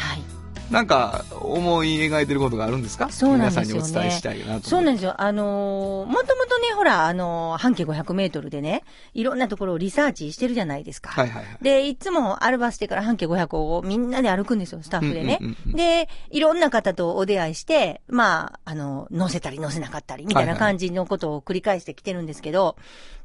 [0.71, 3.09] なんか思い描いてることがあるんですか？
[3.11, 4.67] そうなんですよね皆さんにお伝えしたいなと。
[4.69, 5.13] そうなんですよ。
[5.21, 11.11] あのーもともとね、ほら、あのー半径500メートルでね、いろんなところをリサーチしてるじゃないですか。
[11.11, 11.63] はいはいはい。
[11.63, 15.37] で、いつもアルバステから半径500をみんなで歩くんですよ、スタッフでね。
[15.41, 22.75] うんうんうんうんで、いろんな方とお出会いして、まあ、あの、乗せたり乗せなかったり、みたいな感じのことを繰り返してきてるんですけど、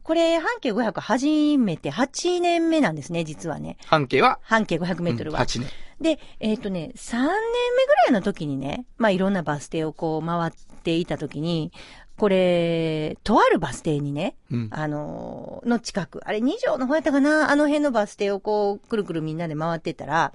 [0.03, 1.27] これ、半径500初
[1.59, 3.77] めて8年目なんですね、実はね。
[3.87, 5.41] 半径は、半径500メートルは。
[5.41, 5.69] 8年。
[6.01, 11.73] で、えっ、とね、3年目ぐらいの時にね、まあいろんなバス停をこう回っていた時に、
[12.21, 14.69] これ、とあるバス停にね、うん。
[14.71, 20.35] あのーの近く、あれ二条の方やったかなあの辺のバス停をこう、くるくるみんなで回ってたら、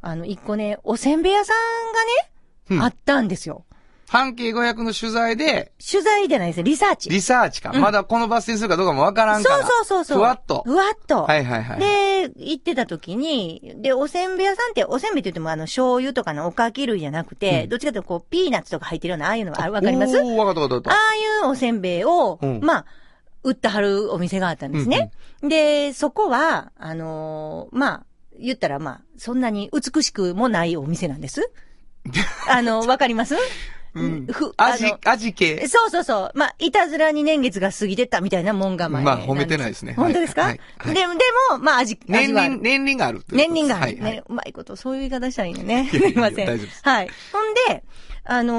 [0.00, 2.30] あの、一個ね、おせんべい屋さんがね、
[2.70, 3.65] うんあったんですよ。
[4.08, 7.10] 半径500の取材で、取材じゃないですね、リサーチ。
[7.10, 7.72] リサーチか。
[7.74, 9.56] うんまだこのバス停にするかどうかもわからんから。
[9.58, 10.18] そうそうそうそう。
[10.18, 10.62] ふわっと。
[10.64, 11.24] ふわっと。
[11.24, 11.78] はいはいはい。
[11.80, 20.18] で、行ってた時に、で、おせんべい屋さんって、おせんべいって言っても、あの、醤油とかのおかき類じゃなくて、うんどっちかというと、こう、ピーナッツとか入ってるような、ああいうのあわかります？
[20.18, 21.14] あおー、わかったわかったわかっあ
[21.44, 22.86] いうおせんべいを、うんまあ、
[23.42, 25.10] 売ってはるお店があったんですね。
[25.42, 28.06] で、そこは、あのーまあ、
[28.40, 31.50] 言ったらまあ、そんなに美しくもないお店なんです。
[32.48, 33.34] あの、わかります？
[33.36, 33.40] た。
[34.00, 34.52] うんふ。
[34.56, 35.66] あ味の、味系。
[35.68, 36.30] そうそうそう。
[36.34, 43.52] まあ、いたずらに年月が過ぎてったみたいなもんが前まあ褒めてないですね本当ですか、はいはいでも、でも、まあ、味、年味はある輪、年輪がある年。
[43.52, 43.84] 輪がある。
[43.84, 45.88] はいはいね、うまいこと、そういう言い方したらいいのね。
[45.90, 46.46] すいやいやいません。
[46.46, 47.08] 大丈夫ですはい。
[47.32, 47.84] ほんで、
[48.28, 48.54] あの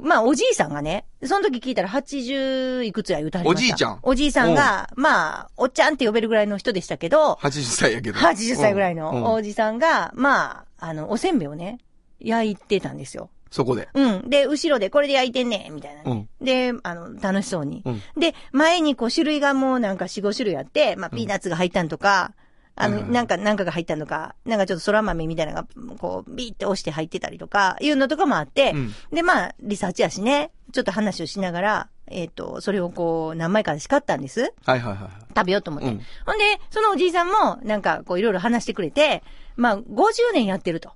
[0.00, 3.98] ーまあ、おじいさんがね、その時聞いたら80いくつや言うたはりましたおじいちゃん？
[4.02, 8.18] おじいさんが、まあ、おっちゃんって呼べるぐらいの人でしたけど、80歳やけど。
[8.20, 11.78] 80歳ぐらいうんのおじさんが、まあ、あの、おせんべいをね、
[12.20, 13.30] 焼いてたんですよ。
[13.50, 13.88] そこで。
[13.94, 14.30] うん。
[14.30, 17.82] で、後ろでこれで焼いてんねみたいなね、で、あの、楽しそうに。
[17.84, 22.32] うんで、前にこう種類がもうなんか4、5種類あって、まあ、ピーナッツが入ったんとか、
[22.80, 34.54] あの、うんなんか、なんかが入ったんとか、なんかちょっと空豆みたいなのが、こう、ビーって押して入ってたりとか、いうのとかもあって、うんで、まあ、リサーチやしね、ちょっと話をしながら、えっ、と、それをこう、何枚かで叱ったんです。
[34.64, 34.98] はいはいはい。
[35.36, 35.88] 食べようと思って。
[35.88, 39.24] うんほんで、そのおじいさんも、なんか、こう、いろいろ話してくれて、
[39.56, 40.92] まあ、50年やってると。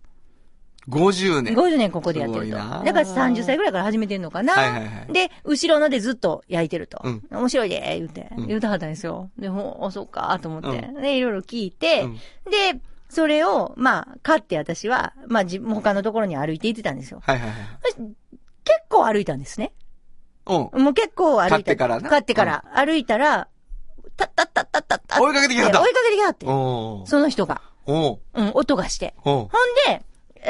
[0.89, 1.55] 50年。
[1.55, 2.57] 50年ここでやってると。
[2.57, 4.55] だから30歳ぐらいから始めてんのかな。
[4.55, 7.01] はいはいはいで、後ろのでずっと焼いてると。
[7.05, 9.31] うん面白いで、言うて、うん言うたはったんですよ。
[9.39, 10.91] で、ほあ、そうか、と思って。
[10.97, 12.15] うで、いろいろ聞いて、うん
[12.51, 17.21] で、それを、まあ、買って私は、まあ、自他のところに歩いて行ってたんですよ。
[17.23, 17.59] はいはいはい。
[18.65, 19.73] 結構歩いたんですね。
[20.47, 20.83] うん。
[20.83, 21.51] もう結構歩いた。
[21.51, 23.49] 買ってからな買ってから、歩いたら、
[24.17, 26.47] たったったったったった追いかけてきはった追いかけてきはって。
[27.11, 27.61] その人が。
[27.87, 28.19] うん、
[28.55, 29.15] 音がして。
[29.19, 29.49] ほん
[29.89, 30.03] で、え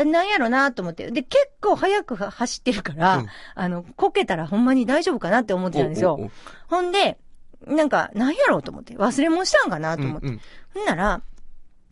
[0.05, 1.11] なんやろなと思って。
[1.11, 6.15] で、結構早くは走ってるから、うんあの、こけたらほんまに大丈夫かなって思ってたんですよ。
[6.15, 6.31] おおお
[6.69, 7.19] ほんで、
[7.67, 8.95] なんか、なんやろうと思って。
[8.95, 10.27] 忘れ物したんかなと思って。
[10.27, 10.41] うんうん
[10.75, 11.21] ほんなら、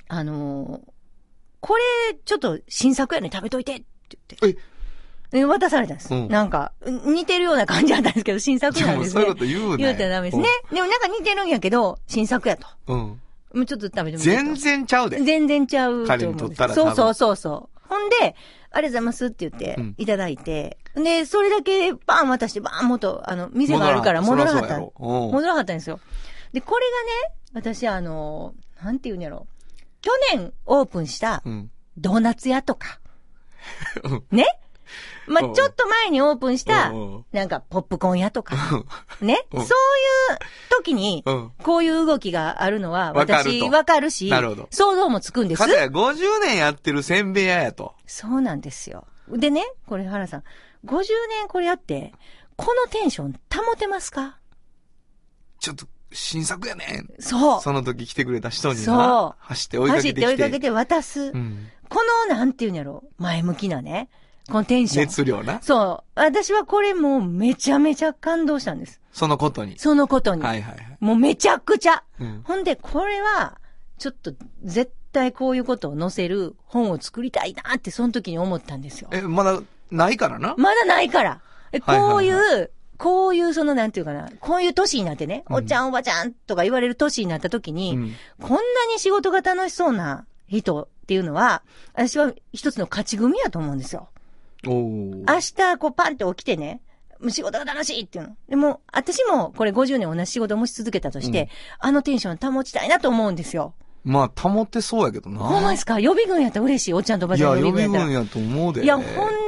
[0.09, 0.91] あのー
[1.61, 1.83] これ、
[2.25, 4.61] ちょっと新作やね、食べといてって言って。
[5.31, 6.13] で渡されたんです。
[6.13, 9.39] うんなんか、似てるような感じだったんですけど、新作なんですねそういうこ。
[9.39, 9.85] と言うね。
[9.85, 10.49] 言うたらダメですね。
[10.73, 12.67] でもなんか似てるんやけど、新作やと。
[12.89, 12.99] うん。
[12.99, 13.07] うん。
[13.07, 14.25] もうちょっと食べてみてと。
[14.25, 15.21] 全然ちゃうで。
[15.21, 16.07] 全然ちゃう。
[16.07, 17.80] 彼にとったらそうそうそうそう。
[17.91, 24.79] ほんで、ありがとうございますって言ってうん、いただいて、で、それだけバーン渡して、バーン元、あの、店があるから戻らはった。
[24.79, 25.99] 戻らはったんですよ。
[26.53, 29.49] で、これがね、私あの、なんて言うんやろ。
[30.03, 31.71] 去年オープンしたうん。
[31.99, 33.01] ドーナツ屋とか、
[34.05, 34.47] うんね？
[35.27, 36.93] まうんあ、ちょっと前にオープンした
[37.33, 38.57] なんか、ポップコーン屋とか、
[39.21, 39.47] ね？
[39.53, 39.79] うんそう
[40.33, 40.39] いう
[40.71, 44.31] 時にうん、こういう動きがあるのは、私、わかるし、
[44.71, 45.69] 想像もつくんですか。
[45.69, 47.95] たや50年やってるせんべい屋やと。
[48.07, 49.07] そうなんですよ。
[49.29, 50.43] でね、これ原さん、
[50.87, 52.13] 50年これやって、
[52.57, 54.39] このテンション保てますか？
[55.61, 57.23] ちょっと、新作やねん。
[57.23, 57.61] そう。
[57.61, 59.37] その時来てくれた人にそうな。
[59.39, 60.43] 走って追いか走ってけてきて。
[60.43, 61.21] 追いかけて渡す。
[61.21, 61.69] うん。
[61.89, 64.09] この、なんていうんやろ、前向きなね、
[64.51, 65.05] このテンション。
[65.05, 65.61] 熱量な。
[65.63, 66.21] そう。
[66.21, 69.01] 私はこれもうめちゃめちゃ感動したんです。
[69.13, 69.79] そのことに。
[69.79, 70.43] そのことに。
[70.43, 70.97] はいはいはい。
[71.01, 72.03] もうめちゃくちゃ。
[72.21, 72.43] うん。
[72.45, 73.59] ほんで、これは、
[73.99, 74.33] ちょっと、
[74.63, 79.09] 絶対こういうことを載せる本を作りたいなって、その時に思ったんですよ。
[79.13, 79.61] え、まだ、
[79.91, 80.55] ないからな？
[80.57, 81.41] まだないから。
[81.73, 88.15] えはいはいはいこういう、こういうその、なんていうかな、こういう年になってね、うんおっちゃんおばちゃんとか言われる年になった時に、うん。
[88.41, 88.57] こんな
[88.93, 91.63] に仕事が楽しそうな人っていうのは、
[91.95, 94.09] 私は一つの勝ち組やと思うんですよ。
[94.67, 95.41] お明ー。
[95.75, 96.81] 日、こう、パンって起きてね、
[97.29, 98.37] 仕事が楽しいっていうの。
[98.49, 101.49] でも、私もこれ50年同じ仕事をもし続けたとして、うん
[101.81, 103.75] あのテンション保ちたいなと思うんですよ。
[104.05, 105.41] まあ、保ってそうやけどな。
[105.41, 106.01] ほんまですか？
[106.01, 106.95] 予備軍やったら嬉しい。
[106.95, 108.41] おっちゃんとおばいや、ちゃんの予予備備軍やったら。
[108.41, 108.85] 軍やと思うで。
[108.85, 109.05] いや、ほん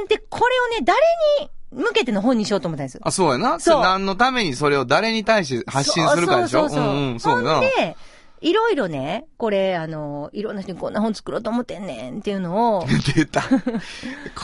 [0.07, 0.99] で、これをね、誰
[1.41, 2.99] に向けての本にしようと思ったんです。
[3.01, 3.59] あ、そうやな。
[3.59, 6.61] そう何のためにそれを誰に対して発信するかでしょ？
[6.61, 6.93] そうそうそうそう。
[6.93, 7.61] んうん、そうやなほん。
[7.63, 7.97] で、
[8.43, 13.41] いろいろね、これ、あの、いろんな人にこんな本作ろうと思ってんねんっていうのを、 出た。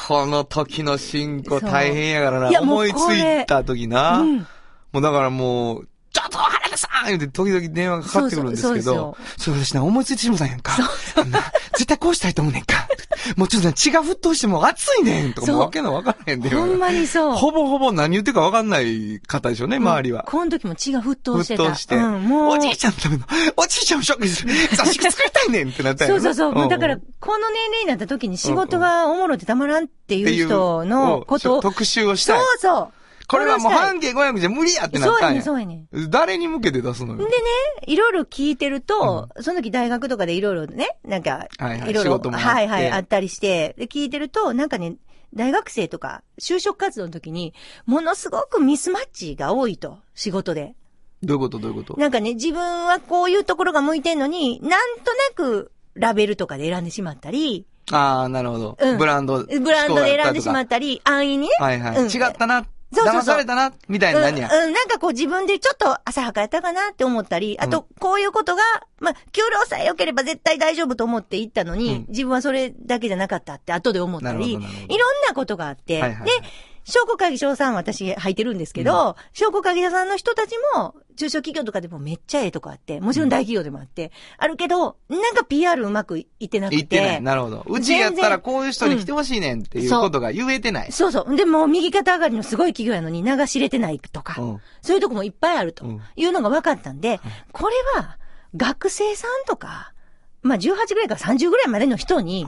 [0.07, 2.61] この時の進行大変やからな。
[2.61, 4.19] 思いついた時な。
[4.19, 4.47] うん
[4.91, 10.73] もうだからもう、ちょっと原田さん言って時々電話がかかってくるんですけそうどそう、それ私な、思いついてしもたんやんか。
[11.73, 12.87] 絶対こうしたいと思うねんか。
[13.35, 17.35] もうちょっとね、血が沸騰してもう熱いねんとかわけのわからへんでほんまにそう。
[17.35, 20.23] ほぼほぼ何言ってるかわかんない方でしょうね、周りは。
[20.23, 21.63] この時も血が沸騰してた。
[21.63, 22.57] 沸騰して、うん、もう。
[22.57, 23.25] おじいちゃんのための、
[23.57, 26.69] おじいちゃんをショックにする、雑誌作りたいねんってなったんやろそうそうそう。
[26.69, 32.45] だから、んこの年齢になった時に仕事がおもろでたまらんっていう人のことを、うん特集をしたそうい。
[32.61, 32.98] そう。
[33.29, 35.41] これはもう半径500じゃ無理やってなったんや。
[35.43, 36.09] そうやねん、そうやねん。
[36.09, 37.19] 誰に向けて出すのよ。
[37.19, 37.31] でね、
[37.85, 44.95] いろいろ聞いてると、その時大学とかでいろいろね、なんか、はいはいいろいろ、はいはい、あったりして、で、聞いてると、なんかね、
[45.35, 47.53] 大学生とか、就職活動の時に、
[47.85, 50.73] ものすごくミスマッチが多いと、仕事で。
[51.21, 51.59] どういうこと？
[51.59, 51.99] どういうこと？
[51.99, 58.77] なんかね、自分はこういうところが向いてんのに、なんとなく、ラベルとかで選んでしまったり、ああ、なるほど。
[58.79, 59.43] うんブランド。
[59.43, 61.49] ブランドで選んでしまっったり、安易にね。
[61.57, 61.97] たはいはい。
[61.97, 62.61] うん違ったな。
[62.61, 63.71] そうそうそう騙されたな。
[63.87, 64.49] みたいうん、な何や。
[64.51, 68.63] うん、なんかこう自分でちょっと浅はかやったかなって思ったり、あと、こういうことが、
[68.99, 74.63] まあ、給料さえ良ければ絶対大丈夫と思って行ったのに、うん自分はそれだけじゃなかったって後で思ったり、いろん
[75.27, 76.47] なことがあって、はいはいはいで、
[76.89, 86.75] 商工会議所さん私入ってるんですけど、商工会議所さんの人たちも、中小企業とかでもめっちゃええとこあって、もちろん大企業でもあって、あるけど、なんか PR うまくいってなくて。
[86.77, 87.21] 言ってない。
[87.21, 87.65] なるほど。
[87.67, 90.91] うちやったらこういう人に来てほしいねんっていうことが言えてない。
[90.91, 91.35] そうそう。
[91.35, 97.19] でも、右肩上がりのすごい企業やのに流し入れてないとか、うんそういうとこもいっぱいあるとうんいうのが分かったんで、
[97.51, 98.17] これは、
[98.55, 99.93] 学生さんとか、
[100.41, 102.45] まあ、18ぐらいから30ぐらいまでの人に。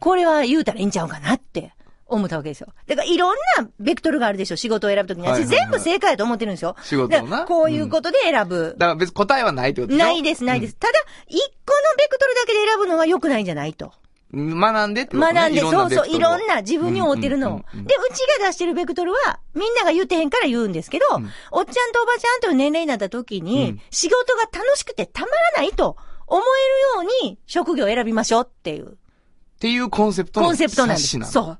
[0.00, 1.74] これは言うたらいいんちゃうかなって
[2.10, 2.68] 思ったわけですよ。
[2.86, 5.28] だからいろんなベクトルがあるでしょ、仕事を選ぶときに。
[5.28, 6.76] 私全部正解だと思ってるんですよ。
[6.82, 7.44] 仕事をな？
[7.44, 8.74] こういうことで選ぶ。
[8.76, 10.04] だから別に答えはないってことでしょ？
[10.04, 10.76] ないです、ないです。。
[10.76, 10.92] ただ、
[11.28, 13.92] 一個のベクトルだけで選ぶのは良くないんじゃないと。
[14.32, 17.58] うん学んでってことね学んで、そうそう、いろんなな自分に合ってるのを。
[17.58, 25.96] で、うちが出してるベクトルは、みんなが言ってへんから言うんですけど、うんおっちゃんとおばちゃんという年齢になった時に、うん仕事が楽しくてたまらないと
[26.28, 28.90] 思えるように職業を選びましょうっていう。
[28.90, 28.92] っ
[29.58, 31.18] ていうコンセプトのコンセプトなんです。
[31.24, 31.58] そう。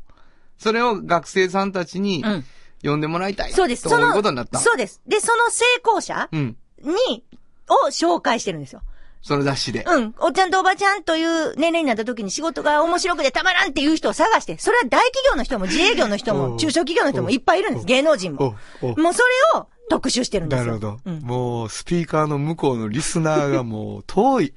[0.61, 2.44] それを学生さんたちにうん。
[2.83, 3.53] 読んでもらいたい。
[3.53, 3.83] そうです。
[3.83, 4.59] ということになった。
[4.59, 5.03] そうです。
[5.07, 6.56] で、その成功者うん。
[6.83, 7.25] に、
[7.69, 8.81] を紹介してるんですよ。
[9.23, 9.85] その雑誌で。
[9.87, 10.15] うん。
[10.19, 17.87] おっちゃんとおばちゃんという年齢になった時に仕事が面白くてたまらんっていう人を探して、それは大企業の人も自営業の人も中小企業の人もいっぱいいるんです。
[17.87, 18.54] 芸能人も。
[18.81, 19.23] おもうそ
[19.54, 20.65] れを特集してるんですよ。
[20.65, 21.00] なるほど。
[21.04, 21.21] うん。
[21.21, 24.54] もう、スピーカーの向こうのリスナーがもう、 遠い。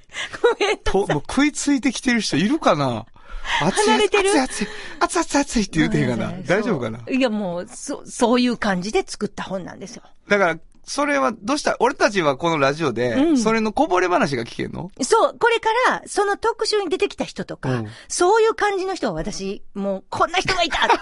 [0.85, 3.05] と、もう食いついてきてる人いるかな？
[3.43, 4.29] 離れてる？
[4.29, 4.67] 熱い、
[4.99, 6.33] 熱い、熱い、熱いって言うてへんかな。
[6.45, 6.99] 大丈夫かな？
[7.09, 10.03] いや、もう、そ、そういう感じで作った本なんですよ。
[10.27, 11.77] だから、それはどうした？
[11.79, 14.91] 俺たちはこのラジオで、うんそれのこぼれ話が聞けんの？
[15.01, 20.87] そう、これから、その特集に出てきた人とか、うんそういう感じの人は私、もう、こんな人がいた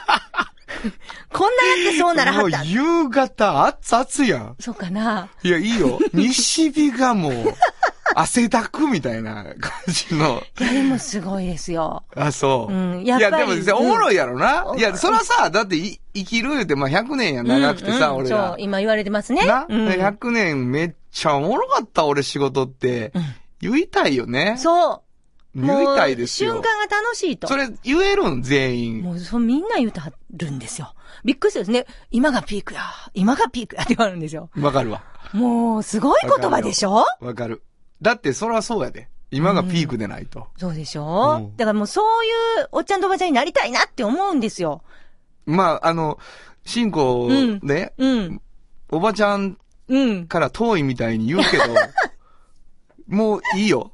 [1.33, 2.51] こんなやってそうならはもう。
[2.65, 4.55] 夕方、熱々やん。
[4.59, 5.99] そうかないや、いいよ。
[6.13, 7.33] 西日がもう、
[8.15, 10.43] 汗だくみたいな感じの。
[10.59, 12.03] いや、でもすごいですよ。
[12.15, 12.73] あ、そう。
[12.73, 14.63] うんやっぱりいや、でもおもろいやろな。
[14.63, 18.55] うんいや、それはさ、だってい生きる言うて、まあ100年や長くてさ、うんうん俺らそう、。
[18.59, 19.45] 今言われてますね。
[19.45, 23.11] な、うん、100年めっちゃおもろかった、俺仕事って。
[23.59, 24.55] 言いたいよね。
[24.57, 25.01] そう。
[25.53, 26.53] 言いたいですよ。
[26.53, 27.47] 瞬間が楽しいと。
[27.47, 29.01] それ言えるん、全員。
[29.03, 30.93] もう、そう、みんな言うてはるんですよ。
[31.25, 31.85] びっくりするんですね。
[32.09, 32.81] 今がピークや。
[33.13, 34.49] 今がピークやって言われるんですよ。
[34.57, 35.03] わかるわ。
[35.33, 37.05] もう、すごい言葉でしょ？
[37.19, 37.61] わかる。
[38.01, 39.07] だって、それはそうやで。
[39.33, 40.47] 今がピークでないと。
[40.57, 42.29] そうでしょ、うんだからもうそうい
[42.63, 44.83] うおっちゃんとおばちゃんになりたいなって思うんですよ。
[45.45, 46.19] まあ、あの、
[46.65, 47.29] 進行
[47.63, 48.41] ね、うん。
[48.89, 50.27] おばちゃんうん。
[50.27, 51.63] から遠いみたいに言うけど、
[53.07, 53.91] もういいよ。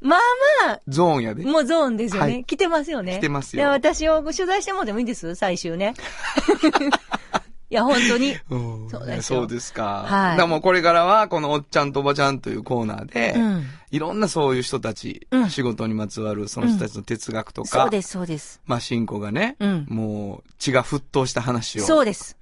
[0.00, 0.20] まあ
[0.68, 1.46] まゾーンやであ、。
[1.46, 2.32] もうゾーンですよね。
[2.32, 3.16] はい来てますよね。
[3.16, 5.34] 来てますよいや、私を取材してもでもいいです？
[5.34, 5.94] 最終ね。
[7.68, 8.36] いや、本当に。
[8.50, 8.56] う
[8.86, 10.04] んそうですよそうですか。
[10.06, 18.60] はいだからもうこれからは、このおっちゃんとおばちゃんというコーナーで、うんいろんなそういう人たち、うん仕事にまつわるその人たちの哲学とか、そうです、そうです。
[18.66, 21.84] まあ、進行がね、うんもう血が沸騰した話を。
[21.84, 22.36] そうです。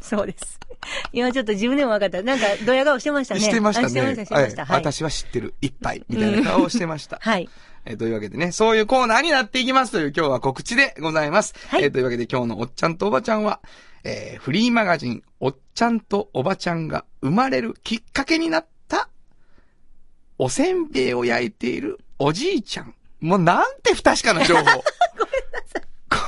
[0.00, 0.58] そうです。
[1.12, 2.22] 今ちょっと自分でも分かった。
[2.22, 3.40] なんか、ドヤ顔してましたね。
[3.40, 3.86] してましたね。
[3.86, 4.62] あしてました、してました。
[4.62, 4.92] はいはい。
[4.92, 5.54] 私は知ってる。
[5.60, 6.04] 一杯。
[6.08, 7.18] みたいな顔をしてました。
[7.20, 7.48] はい。
[7.84, 11.54] えーというわけでね、そういうコーナーになっていきますという今日は告知でございます。
[11.68, 13.60] はいえーというわけで今日のおっちゃんとおばちゃんは、
[14.04, 19.08] えーフリーマガジン、おっちゃんとおばちゃんが生まれるきっかけになった、
[20.38, 22.94] おせんべいを焼いているおじいちゃん。
[23.20, 24.64] もうなんて不確かな情報。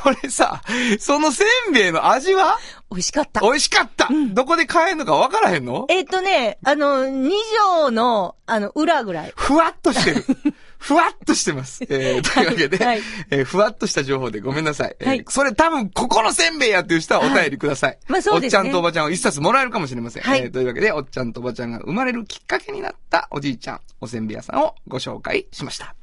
[0.04, 0.62] これさ、
[0.98, 2.58] そのせんべいの味は？
[2.90, 3.40] 美味しかった。
[3.40, 5.86] 美味しかった、どこで買えるのかわからへんの？
[5.88, 7.30] えっとね、あの、二
[7.74, 9.32] 条の、あの、裏ぐらい。
[9.34, 10.24] ふわっとしてる。
[10.84, 11.82] ふわっとしてます。
[11.88, 14.96] えー、というわけで、はいえーふわっとした情報でごめんなさい。
[15.00, 17.98] えーはいそれ多分、ここのせんべいやっていう人はお便りください。
[18.06, 20.22] まあそうですねおっちゃんとおばちゃんを一冊もらえるかもしれません。
[20.22, 25.94] はいえーというわけで、おっちゃんとおばちゃんが生まれるきっかけになったおじいちゃん、おせんべい屋さんをご紹介しました。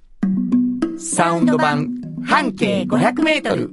[0.97, 1.87] サウンド版、
[2.25, 3.71] 半径500メートル。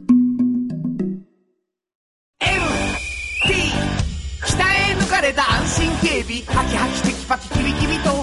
[3.47, 3.55] T
[4.47, 8.18] 北へ抜かれた安心警備ハキハキテキパキキビキビと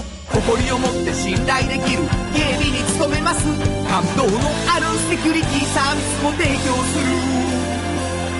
[0.46, 3.44] 誇りを持って信頼できる警備に努めます。
[3.88, 4.38] 感動の
[4.72, 7.06] あるセキュリティサービスも提供する。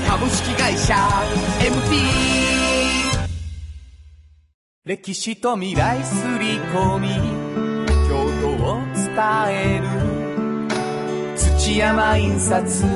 [0.09, 0.95] 株式会社
[1.59, 1.97] MT
[4.85, 7.09] 歴史と未来すり込み
[8.09, 9.11] 京都を伝
[9.51, 9.89] える。
[11.37, 12.87] 土山印刷支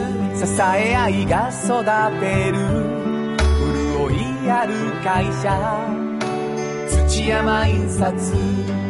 [0.62, 1.84] え合いが育
[2.20, 2.58] てる。
[4.06, 5.50] 潤いある会社。
[7.08, 8.89] 土山印刷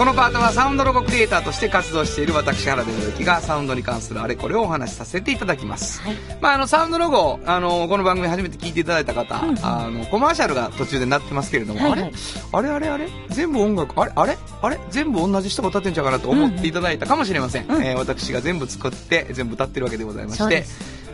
[0.00, 6.00] このパートはサウンドロゴクリエイターとして活動している私原田裕之がサウンドに関するあれこれをお話しさせていただきます。
[6.00, 6.16] はい。
[6.40, 12.12] まあ、あの、サウンドロゴ、あの、この番組初めて聞いていただいた方、あの、コマーシャルが途中でなってますけれども、はいはい。
[12.50, 12.68] あれ？
[12.70, 12.88] あれ？
[12.88, 13.04] あれ？
[13.04, 14.12] あれ全部音楽、あれ？
[14.16, 14.38] あれ？
[14.62, 17.66] あれ全部同じ人が歌ってんちゃうかなと思っていただいたかもしれません。
[17.66, 17.82] うん。
[17.82, 20.64] えー私が全部作って、全部歌ってるわけでございまして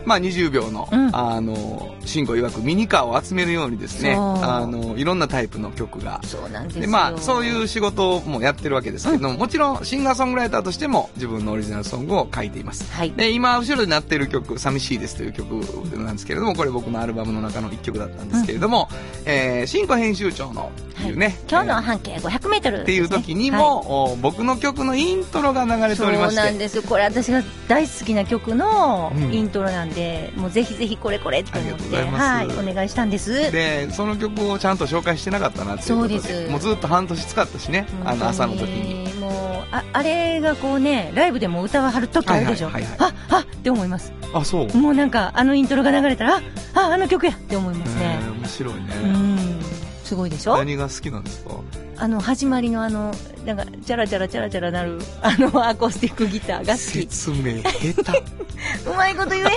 [0.05, 1.15] まあ、20秒の、うん。
[1.15, 6.81] あの、進行曰くミニカーを集めるようにですね、あの、いろんなタイプの曲が、そうなんですよ。
[6.81, 12.91] でまあ、そういう仕事もやってるわけですけども、もちろんシンガーソングライターとしても自分のオリジナルソングを書いています。
[12.91, 13.11] はい。
[13.11, 15.51] で、今、後ろになっている曲、寂しいですという曲
[15.97, 18.89] なんですけれども、これ僕のアルバムの中の一曲だったんですけれども、
[19.25, 20.71] えー、新語編集長の
[21.05, 21.37] いうね。
[21.49, 26.35] 今日の半径500メートル、っていう時にも、お僕の曲のイントロが流れておりまして。
[26.35, 26.81] そうなんです。
[26.81, 29.96] これ私が大好きな曲のイントロなんで、
[30.35, 33.51] もうぜひぜひこれこれって思って、はい、お願いしたんです。
[33.51, 36.19] で、その曲をちゃんと紹介してなかったなっていうことで。
[36.19, 39.13] そうですもうずっと半年使ったしね、あの朝の時に。
[39.19, 39.31] もう
[39.71, 44.77] ああれがこうねライブでも歌わはる時あるでしょ、はいはいはいああって思いますあ、そう。
[44.77, 46.41] もうなんかあのイントロが流れたらあ
[46.75, 48.81] ああの曲やって思いますねえー面白いね。
[49.03, 49.59] うん
[50.05, 50.55] すごいでしょ？
[50.55, 51.55] 何が好きなんですか？
[51.99, 53.11] あの始まりのあの
[53.45, 56.83] なんかチャラチャラチャラチャラなるあのアコースティックギターが好き。
[57.07, 58.23] 説明下手。
[58.89, 59.51] うまいこと言えへんわ。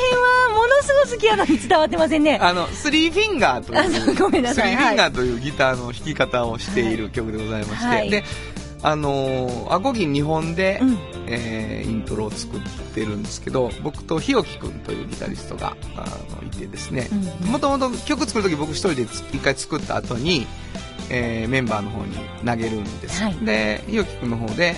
[0.54, 2.38] ものすごい好きやのに伝わってませんね。
[2.40, 4.64] あの、スリーフィンガーという、ごめんなさい。
[4.64, 8.10] スリーフィンガーというギターの弾き方をしている曲でございまして、はい。
[8.10, 8.24] で、
[8.82, 10.98] あのー、アコギ2本で、うん。
[11.26, 12.60] えーイントロを作っ
[12.94, 16.06] てるんですけど、僕と日置くんというギタリストが、あ
[16.40, 17.08] の、いてですね、
[17.42, 20.46] うんもともと曲作るとき僕一人でつ一回作った後に、
[21.10, 23.22] えーメンバーの方に投げるんです。
[23.22, 24.76] はいで、日置くんの方で、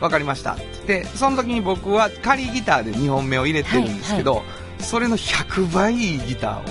[0.00, 4.42] わかりましたってその時に僕は仮ギターで2本目を入れてるんですけど、
[4.80, 6.62] それの100倍いいギターを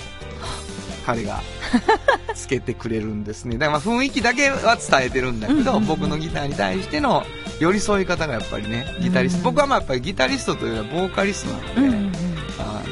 [1.06, 1.42] 彼が
[2.36, 3.58] つけてくれるんですね。
[3.58, 7.26] だからまあ雰囲気だけは伝えてるんだけど、うんうんうん僕のギターに対しての
[7.60, 9.38] 寄り添い方がやっぱりね、ギタリスト。
[9.40, 12.12] うん僕はまあやっぱりギタリストというよりはボーカリストなので、うんうんうん
[12.60, 12.84] あの、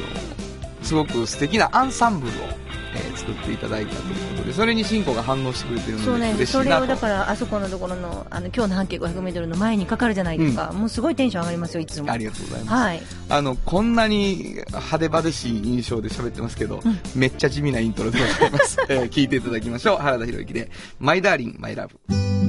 [0.82, 2.47] すごく素敵なアンサンブルを、
[2.95, 6.85] えー作っていただいたということで、それにシンコが反応してくれてるのでそうね、そ嬉しいなと。
[6.85, 12.73] れをだからあそこのところのあの今日の半径 500m の前にかかるじゃないですか、もうすごいテンション上がりますよいつもありがとうございます。
[12.73, 18.77] はいあの、こんなに派手派手しい印象で喋ってますけど、うんめっちゃ地味なイントロでございます。
[18.89, 19.97] えー聞いていただきましょう。
[19.97, 20.69] 原田博之で、
[20.99, 22.44] マイダーリン、マイラブ。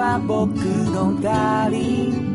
[0.00, 2.28] は僕のダーリン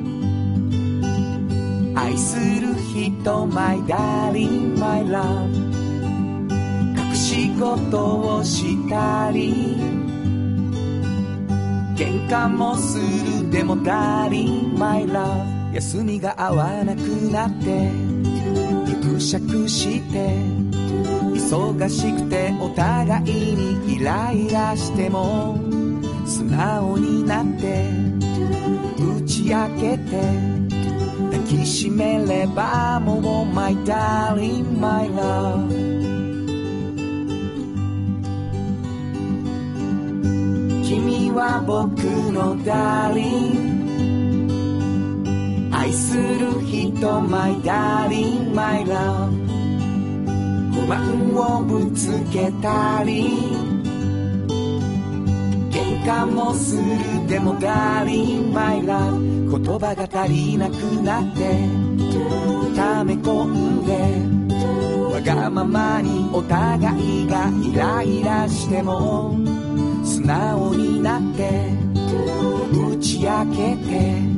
[1.98, 5.50] 愛する人 My darling my love
[6.96, 9.78] 隠し事をしたり。
[11.98, 17.00] 喧嘩もするでもダーリン My love 休みが合わなく
[17.32, 17.90] なって。
[18.86, 20.38] ぎくしゃくして。
[21.34, 23.24] 忙しくてお互い
[23.56, 25.85] にイライラしても。
[26.26, 27.90] 素直になって
[29.00, 30.56] 打ち明けて
[31.32, 35.70] 抱きしめればもう My darling my love
[40.84, 42.02] 君は僕
[42.32, 43.22] のダーリ
[43.72, 43.76] ン。
[45.74, 49.30] 愛する人 My darling my love
[50.74, 53.65] 不満をぶつけたり。
[56.06, 61.68] 喧嘩もするでもダーリンマイラ言葉が足りなくなって。
[62.76, 65.16] 溜め込んで。
[65.16, 69.36] わがままにお互いがイライラしても。
[70.04, 71.72] 素直になって。
[72.72, 74.36] 打ち明けて。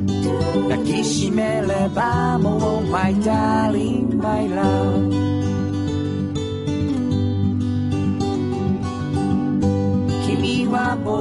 [0.70, 5.37] 抱きしめればもう My darling my love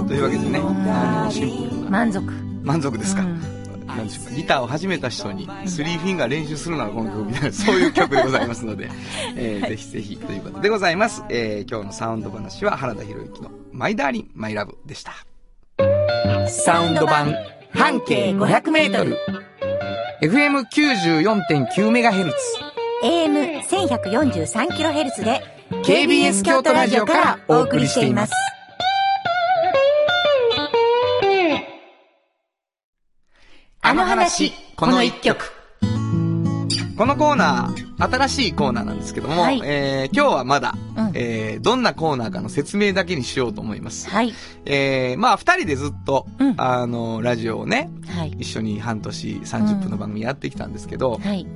[0.07, 1.91] というわけでね、あの、シンプルな。
[1.91, 2.33] 満足。
[2.63, 3.41] 満足ですか、うん。
[3.87, 8.91] なんでしょうかギターを始めた人にスリーフィンガー練習するならこの曲みたいなそういう曲でございますので、
[9.37, 15.13] えーぜひぜひということでございます、えー今日のサウンド話は原田博之の「マイダーリンマイラブ」でした。
[16.49, 17.35] サウンド版
[17.73, 19.17] 半径 500m
[20.23, 22.33] FM94.9MHz
[23.03, 25.43] AM1143kHz で
[25.85, 28.33] KBS 京都ラジオからお送りしています
[33.89, 35.53] あの話この一曲。
[36.99, 39.61] このコーナー新しいコーナーなんですけども、はい。
[39.63, 41.13] えー今日はまだ、うん。
[41.15, 44.35] えーどんなコーナーかの説明だけにしようと思います、はい。
[44.65, 46.55] えーまあ二人でずっと、うん。
[46.61, 48.33] あのラジオをねはい。
[48.41, 51.47] 一緒に半年30分の番組やってきたんですけど、はい。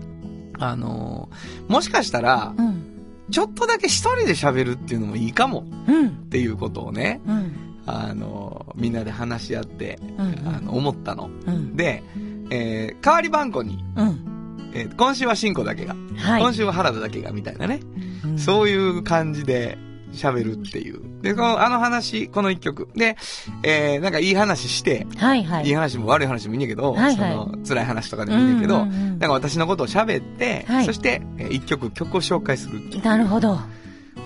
[0.60, 3.26] あのーもしかしたら、うん。
[3.32, 6.06] ちょっとだけ一人で喋るっていうのもいいかもうん。
[6.06, 11.28] っていうことをね、うんあのーみんなで話し合って、うんあの、思ったの。
[11.46, 11.76] うん。
[11.76, 12.02] で、
[12.50, 14.70] えー、代わり番号に、うん。
[14.74, 16.42] えー今週はシンコだけが、はい。
[16.42, 17.80] 今週は原田だけが、みたいなね、
[18.24, 18.38] うん。
[18.38, 19.76] そういう感じで
[20.12, 21.00] 喋るっていう。
[21.22, 22.88] で、この、あの話、この一曲。
[22.94, 23.16] で、
[23.62, 25.66] えー、なんかいい話して、はいはい。
[25.66, 27.16] いい話も悪い話もいいんやけど、はいはい。
[27.16, 29.08] その、辛い話とかでもいいんやけど、うんうんうん。
[29.10, 30.86] なんか私のことを喋って、はい。
[30.86, 32.80] そして、えー一曲、曲を紹介する。
[33.02, 33.58] なるほど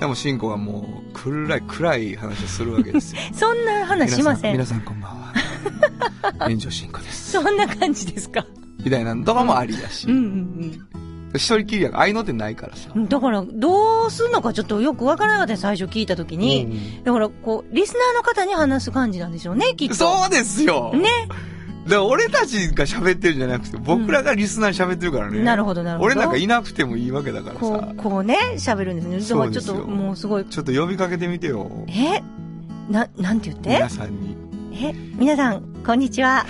[0.00, 3.20] でも、シンコがもう、暗い、暗い話をするわけですよ。
[3.32, 5.32] そんな話しません皆さん、こんばんは。
[6.46, 7.32] 炎上シンコです。
[7.32, 8.44] そんな感じですか？
[8.84, 10.06] みたいなのとかもありだし。
[10.08, 10.80] うんうん
[11.36, 12.90] 一人きりやから、合いの手ないからさ。
[12.94, 13.08] うん。
[13.08, 16.64] だから、どうすんのかちょっとよくわからなかったね、最初聞いたときに。
[16.66, 19.96] うんだから、こう、リスナーの方に話す感じなんでしょうね、きっと。
[19.96, 21.08] そうですよね。
[21.84, 25.42] だから俺たちが喋ってるんじゃなくて、僕らがリスナーに喋ってるからね。
[25.42, 26.06] なるほど、なるほど。
[26.06, 27.96] 俺なんかいなくてもいいわけだからこさう、。
[27.96, 29.20] こうね、喋るんですね。
[29.20, 31.70] だからちょっと、もうすごい、ちょっと呼びかけてみてよ。
[31.88, 32.22] え？
[32.90, 33.70] な、なんて言って？
[33.70, 34.36] 皆さんに。
[34.72, 34.94] え？
[35.16, 36.46] 皆さん、こんにちは。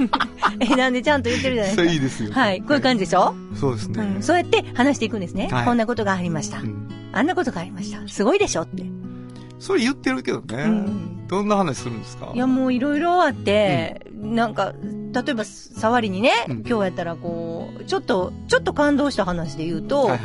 [0.60, 1.90] え、なんでちゃんと言ってるじゃないそですか。
[1.90, 2.32] れいいですよ。
[2.32, 4.02] はい、こういう感じでしょ、そうですね。
[4.16, 5.48] うん、そうやって話していくんですね。
[5.52, 6.58] はいこんなことがありました。
[6.60, 8.08] うんあんなことがありました。
[8.08, 8.84] すごいでしょって。
[9.58, 10.64] それ言ってるけどね。
[10.64, 12.30] んどんな話するんですか？
[12.34, 14.72] いや、もういろいろあって、なんか、
[15.12, 20.20] 例えば、触りにね、うん今日やったらこう、ちょっと、ちょっと感動した話で言うと、はいはい。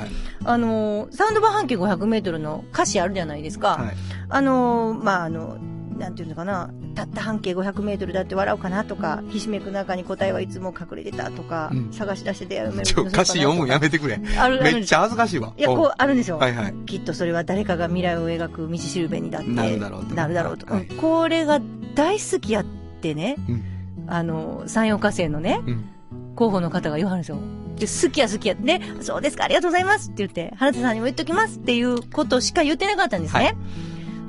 [0.45, 3.69] あの、サウンド版半径500メートルの歌詞あるじゃないですか。
[3.77, 3.95] はい。
[4.29, 5.57] あの、まあ、あの、
[5.97, 14.19] なんていうのかな、たった半径500メートルだって笑うかなとか、ひしめく中に答えはいつも隠れてたとか、うん探し出して出会いを埋めるちょ、歌詞読むんやめてくれ。
[14.37, 15.53] あるめっちゃ恥ずかしいわ。
[15.57, 16.37] いや、こう、あるんですよ。
[16.39, 16.73] はいはい。
[16.85, 20.65] きっとそれは誰かが未来を描く道しるべにだってなるだろうとなるだろうと。
[20.65, 21.61] はいうんこれが
[21.95, 22.65] 大好きやっ
[23.01, 23.63] てね、うん
[24.07, 25.89] あの、山陽火星のね、うん。
[26.35, 27.37] 候補の方が言わはるんですよ。
[27.75, 28.55] で、好きや好きや。
[28.55, 33.43] ね、そうですか、ありがとうございますって言って、原田さんにも言っときますっていうことしか言ってなかったんですね。
[33.43, 33.55] はい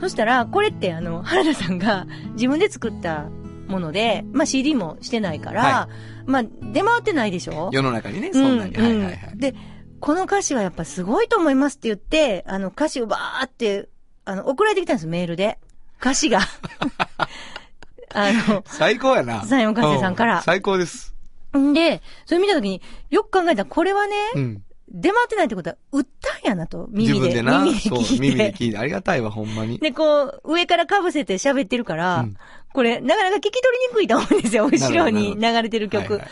[0.01, 3.27] そしたら、これってあの、原田さんが自分で作った
[3.69, 5.89] もので、まあ CD もしてないから、は
[6.27, 6.43] まあ
[6.73, 7.71] 出回ってないでしょ？
[7.73, 8.75] 世の中にね、そんなに。
[8.75, 9.39] うんはいはいはい。
[9.39, 9.55] で、
[10.01, 13.89] この歌詞はやっぱすごいと思いますって言って、あの歌詞をバーって、
[14.25, 15.59] あの、送られてきたんです、メールで。
[16.01, 16.41] 歌詞が。
[18.15, 19.45] あの、最高やな。
[19.45, 21.15] サイカセさんからう最高です。
[21.57, 22.81] んで、それ見たときに、
[23.11, 24.63] よく考えたら、これはね、うん。
[24.91, 26.87] 出回ってないってことは、売ったんやなと。
[26.91, 27.15] 耳で。
[27.15, 27.65] 自分でな。
[27.65, 28.23] 耳でそう、聞いて。
[28.23, 28.79] 耳で聞いて。
[28.79, 29.79] ありがたいわ、ほんまに。
[29.79, 32.37] で、こう、上から被せて喋ってるから、うん
[32.75, 34.69] これ、なかなか聞き取りにくいと思うんですよ。
[34.71, 36.13] 後ろに流れてる曲。
[36.13, 36.29] はいはい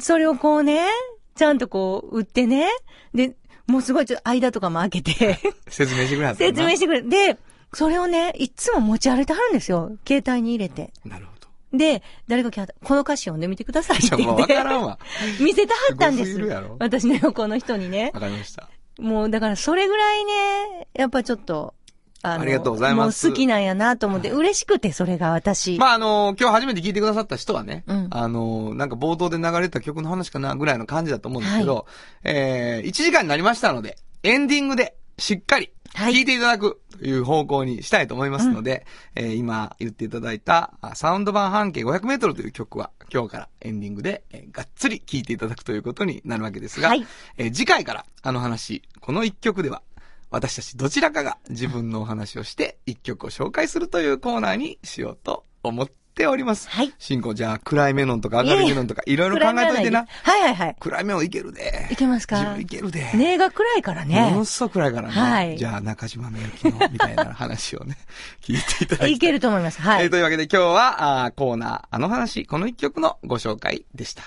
[0.00, 0.88] それをこうね、
[1.36, 2.68] ちゃんとこう、売ってね。
[3.14, 3.36] で、
[3.66, 5.38] もうすごいちょっと間とかも開けて、
[5.68, 7.02] 説明してくれ説明してくれ。
[7.02, 7.38] で、
[7.72, 9.92] それをね、いつも持ち歩いてはるんですよ。
[10.06, 10.92] 携帯に入れて。
[11.04, 11.35] なるほど。
[11.76, 12.74] で、誰か来はった。
[12.84, 14.42] この歌詞読んでみてくださいって言って。
[14.42, 14.98] わからんわ。
[15.40, 16.40] 見せてはったんです。
[16.78, 18.10] 私の横の人にね。
[18.14, 18.68] わかりました。
[18.98, 21.74] もう、だからそれぐらいね、やっぱちょっと、
[22.22, 25.78] あの、ありがとうございますもう好きなんやなと思って、嬉しくて、それが私。
[25.78, 31.86] まあ、あの今日初めて聞いてくださった人はね、うんあのなんか冒頭で流れた曲の話かなぐらいの感じだと思うんですけど、
[32.24, 36.12] えー、1時間になりましたので、エンディングでしっかりはい。
[36.12, 47.06] 聞いていただくという方向にしたいと思いますので、えー今言っていただいたあサウンド版半径500メートルという曲は今日からエンディングで、えーがっつり聞いていただくということになるわけですが、はい。
[47.38, 49.82] えー次回からあの話、この一曲では
[50.30, 55.94] 私たちどちらかが自分のお話をして一曲を紹介するというコーナーにしようと思って
[56.26, 56.70] おります。
[56.70, 56.92] はい。
[56.98, 60.06] 進行じゃあ暗いメノンとか明るいメノンとかいろいろ考えといてな。
[60.22, 60.76] はいはいはい。
[60.78, 61.88] 暗いメノンいけるで。
[61.90, 62.36] いけますか？
[62.36, 63.10] 自分いけるで。
[63.14, 64.44] 根が暗いからもねの。
[64.44, 65.14] すごく暗いからね。
[65.14, 67.98] はいじゃあ中島みゆきのみたいな話をね、
[68.42, 69.82] 聞いていただきいけると思います。
[69.82, 70.04] はい。
[70.04, 74.22] えーというわけで今日はあーコーナー、あの話、この一曲のご紹介でした。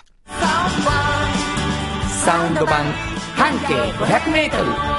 [2.26, 2.84] サウンド版
[3.36, 4.99] 半径500メートル。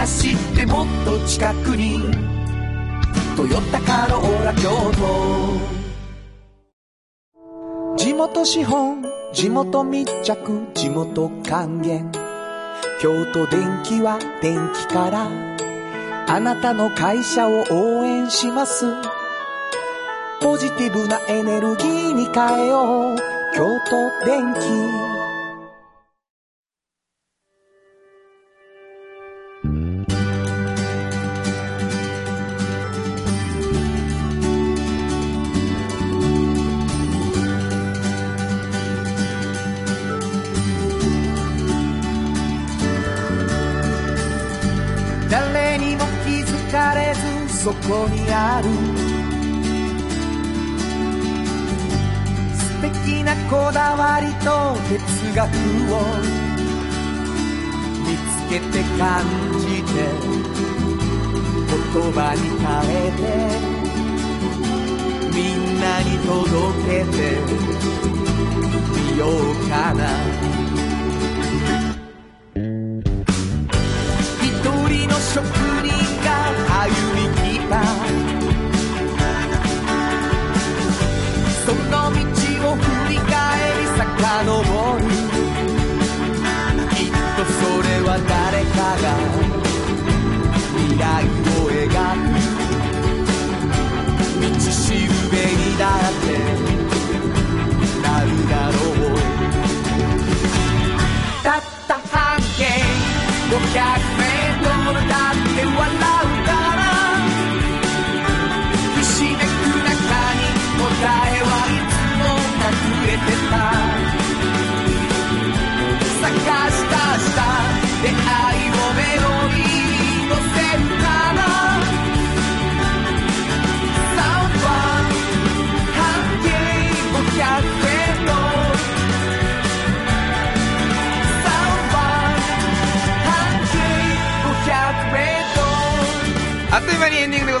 [0.00, 2.00] 走ってもっと近くに
[3.36, 5.60] 「トヨタカローラ京都」
[8.02, 12.10] 地元資本地元密着地元還元。
[13.02, 15.28] 京都電気は電気から。
[16.26, 18.86] あなたの会社を応援します。
[20.40, 23.16] ポジティブなエネルギーに変えよう。
[23.54, 25.09] 京都電気
[48.60, 48.68] ある。
[52.54, 55.00] 素敵なこだわりと哲
[55.34, 55.48] 学
[55.94, 55.96] を
[58.04, 59.24] 見つけて感
[59.60, 59.88] じて
[61.70, 63.20] 言葉に変えて
[65.34, 66.36] みんなに届
[66.84, 67.18] けて
[69.12, 69.30] みよう
[69.70, 70.00] かな。
[103.72, 104.09] Jack.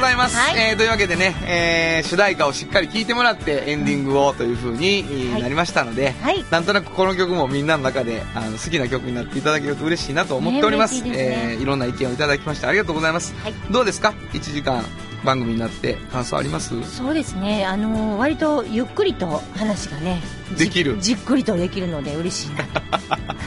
[0.00, 0.36] ございます。
[0.36, 11.02] はいえーというわけでね、えー主題歌をしっかり聴いてもらってエンディングをという風にはいなりましたので、はいなんとなくこの曲もみんなの中であの好きな曲になっていただけると嬉しいなと思っております。
[11.02, 11.16] ねね
[11.52, 13.34] えーいろんな意見をいただきましてありがとうございます。
[13.42, 14.82] はいどうですか ?1 時間
[15.24, 16.82] 番組になって感想あります？
[16.84, 20.22] そうですね、あのー割とゆっくりと話がね、
[20.56, 22.80] じできるじっくりとできるので嬉しいなと。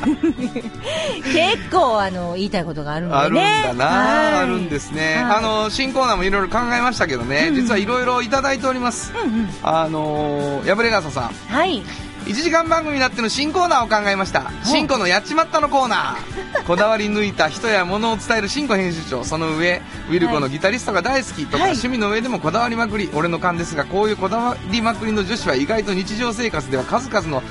[0.06, 3.64] 結構、あの言いたいことがあるのあるんでね。
[3.64, 5.16] だな、はいあるんですね。
[5.24, 9.14] はいあの、新コーナーもいろいろ考えましたけどね、うん実はいろいろいただいております。
[9.16, 9.50] うんうん。
[9.64, 11.24] あのー、破れ傘さん。
[11.48, 11.84] はい。
[12.26, 27.44] 1時間番組になっての新コーナーを考えました新子のやっちまったのコーナー こだわり抜いた人や物を伝える新子編集長その上ウィルコのギタリストが大好きとか、はい趣味の上でもこだわりまくり俺の勘ですがこういうこだわりまくりの女子は意外と日常生活では数々の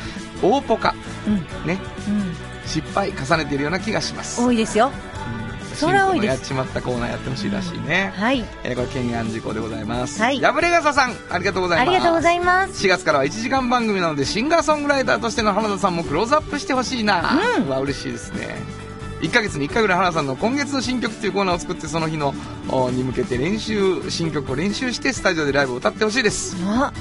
[0.43, 0.95] 大ポカ
[1.27, 1.37] うん。
[1.67, 1.79] ね
[2.09, 2.22] うん。
[2.73, 4.41] 失敗重ねているような気がします。
[4.41, 4.91] 多いですよ。
[5.75, 6.31] それは多いです。
[6.31, 8.45] やっちまったコーナーやってほしいらしいね、はい。
[8.65, 10.41] えーこれ懸案事項でございます、はい。
[10.41, 11.89] 破れ傘さんありがとうございます。
[11.89, 12.87] ありがとうございます。
[12.87, 17.69] 4月からは1時間番組なのでシンガーソングライターとしての花田さんもクローズアップしてほしいな、うん。
[17.69, 18.57] わ嬉しいですね。
[19.21, 22.35] 1ヶ月に1回ぐらい花田さんの今月の新曲というコーナーを作ってその日の
[22.69, 26.57] おに向けて練習新曲を練習してスタジオでライブを歌ってほしいです。
[26.67, 26.93] あ、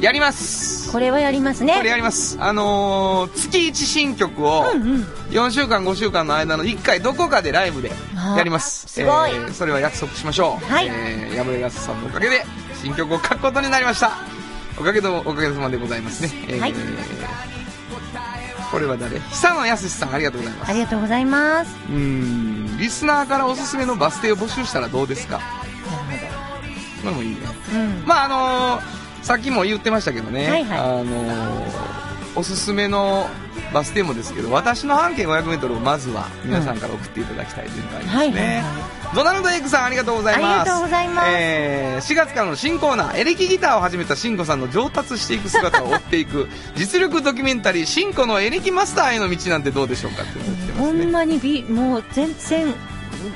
[0.00, 0.90] やります。
[0.92, 1.74] これはやりますね。
[1.76, 2.36] これやります。
[2.40, 5.02] あのー月1新曲をうんうん。
[5.30, 7.90] 4週間5週間の間の1回どこかでライブで
[8.36, 8.86] やります。
[8.86, 9.30] すごい。
[9.30, 10.64] えーそれは約束しましょう。
[10.72, 10.86] はい。
[10.86, 12.44] えー、山根さんのおかげで
[12.80, 14.12] 新曲を書くことになりました。
[14.78, 16.74] おかげとおかげさまでございますね、えーはい。
[18.70, 19.18] これは誰？
[19.18, 20.70] 久野康さんありがとうございます。
[20.70, 21.74] ありがとうございます。
[21.88, 22.78] うーん。
[22.78, 25.38] リスナーからおすすめのバス停を募集したらどうですか？
[25.38, 26.26] なる
[27.02, 27.36] これもいいね。
[27.46, 27.80] ほど。
[27.80, 28.04] うん。
[28.06, 30.78] まああのーさっきも言ってましたけどね、はいはい。
[30.78, 31.98] あのー
[32.36, 33.26] おすすめの
[33.74, 38.62] バス停もですけど私の半径 500m をまずは皆さんから送っていただきたいというのがありますね、
[39.12, 40.60] ドナルド・エイクさんありがとうございます。
[40.60, 41.28] ありがとうございます。
[41.30, 51.02] えー4月からの新コーナーエレキギターを始めたシンコさんの上達していく姿を追っていく 実力ドキュメンタリー「シンコのエレキマスターへの道」なんてどうでしょうかって言ってますね。
[51.02, 52.72] ほんまにびもう全然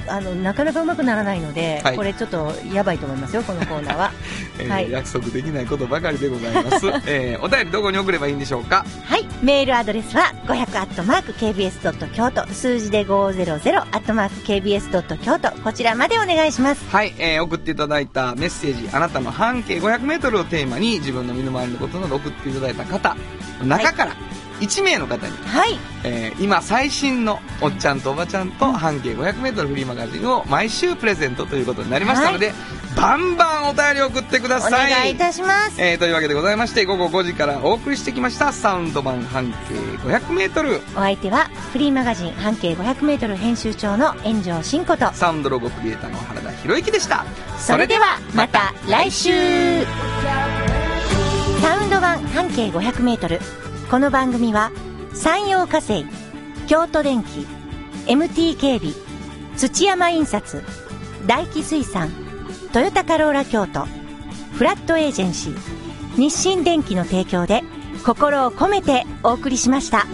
[0.09, 1.97] あのなかなかうまくならないので、はい。
[1.97, 4.13] これちょっとやばいと思いますよこのコーナーは。
[4.59, 4.91] えーはい。
[4.91, 8.85] 約束できないことばかりでございます、 えーお便りどこに送ればいいんでしょうか？
[9.05, 9.27] はい。
[9.43, 12.47] メールアドレスは500アットマーク KBS ドット京都。
[12.53, 15.51] 数字で500アットマーク KBS ドット京都。
[15.63, 16.85] こちらまでお願いします。
[16.91, 23.17] はい、えー送っていただいたメッセージあなたの半径 500m をテーマに自分の身の回りのことなど送っていただいた方
[23.61, 24.13] の中から
[24.63, 25.79] 1名の方に、はい。
[26.05, 32.53] えー今最新のおっちゃんとおばちゃんと半径 500m フリーマガジンを毎週プレゼントということになりましたので、
[32.97, 34.91] バンバンお便り送ってくだおさい。
[34.91, 35.81] 願いいたします。
[35.81, 39.75] えーというわけでございまして午後5時からお送りしてきましたサウンド版半径
[40.09, 47.25] 500m お相手はフリーマガジン半径 500m 編集長の炎上真子とサウンドロゴクリエイターの原田博之でした。
[47.59, 49.31] それではまた来週。
[51.61, 53.41] サウンド版半径 500m
[53.93, 54.73] この番組は
[55.13, 56.07] 山陽火星
[56.67, 57.47] 京都電機
[58.07, 58.95] MT 警備
[59.59, 60.63] 土山印刷
[61.27, 62.09] 大気水産
[62.73, 63.85] トヨタカローラ京都
[64.55, 67.65] フラットエージェンシー日清電機の提供で
[68.03, 70.07] 心を込めてお送りしました。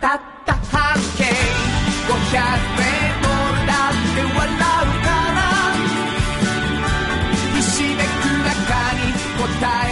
[0.00, 1.24] たった半径
[2.08, 2.92] 500メ
[9.62, 9.91] die.